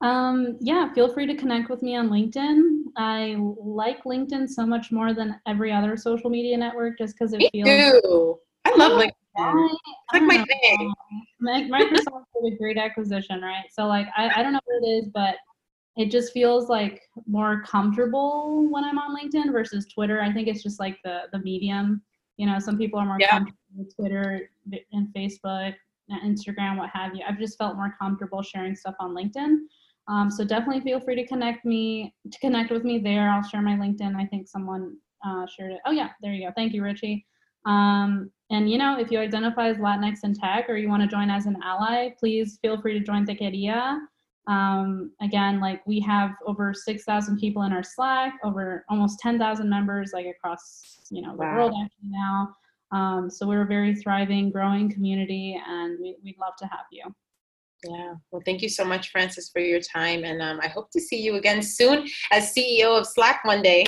[0.00, 2.82] Um, yeah feel free to connect with me on linkedin.
[2.96, 7.38] I like linkedin so much more than every other social media network just because it
[7.38, 8.38] me feels too.
[8.64, 10.92] i love linkedin it's like my thing.
[11.42, 13.64] Microsoft did a great acquisition, right?
[13.70, 15.36] So like I, I don't know what it is, but
[15.96, 20.20] it just feels like more comfortable when I'm on LinkedIn versus Twitter.
[20.20, 22.02] I think it's just like the the medium.
[22.36, 23.30] You know, some people are more yeah.
[23.30, 24.50] comfortable with Twitter
[24.92, 25.74] and Facebook,
[26.24, 27.22] Instagram, what have you.
[27.26, 29.58] I've just felt more comfortable sharing stuff on LinkedIn.
[30.06, 33.30] Um, so definitely feel free to connect me to connect with me there.
[33.30, 34.14] I'll share my LinkedIn.
[34.16, 35.80] I think someone uh, shared it.
[35.86, 36.52] Oh yeah, there you go.
[36.54, 37.26] Thank you, Richie.
[37.64, 41.08] Um, and you know, if you identify as Latinx in tech or you want to
[41.08, 43.98] join as an ally, please feel free to join Techqueria.
[44.46, 50.12] Um, again, like we have over 6,000 people in our Slack, over almost 10,000 members
[50.12, 51.56] like across, you know, the wow.
[51.56, 52.54] world actually now.
[52.92, 57.04] Um, so we're a very thriving, growing community and we, would love to have you.
[57.88, 58.14] Yeah.
[58.30, 60.24] Well, thank you so much, Frances, for your time.
[60.24, 63.84] And um, I hope to see you again soon as CEO of Slack one day.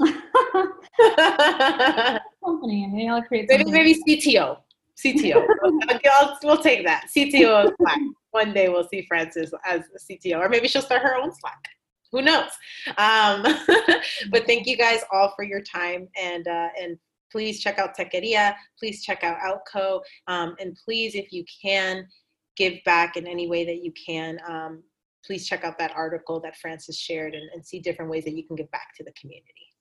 [2.44, 2.86] company.
[2.86, 4.58] Maybe I'll create maybe, maybe CTO.
[5.04, 5.46] CTO.
[6.20, 7.08] I'll, we'll take that.
[7.16, 7.98] CTO of Slack.
[8.30, 11.62] One day we'll see Frances as a CTO, or maybe she'll start her own Slack.
[12.12, 12.50] Who knows?
[12.98, 13.42] Um,
[14.30, 16.98] but thank you guys all for your time and uh, and
[17.30, 18.54] please check out Techqueria.
[18.78, 20.00] Please check out Outco.
[20.28, 22.06] Um, and please, if you can,
[22.56, 24.38] give back in any way that you can.
[24.46, 24.82] Um,
[25.24, 28.46] please check out that article that Frances shared and, and see different ways that you
[28.46, 29.71] can give back to the community.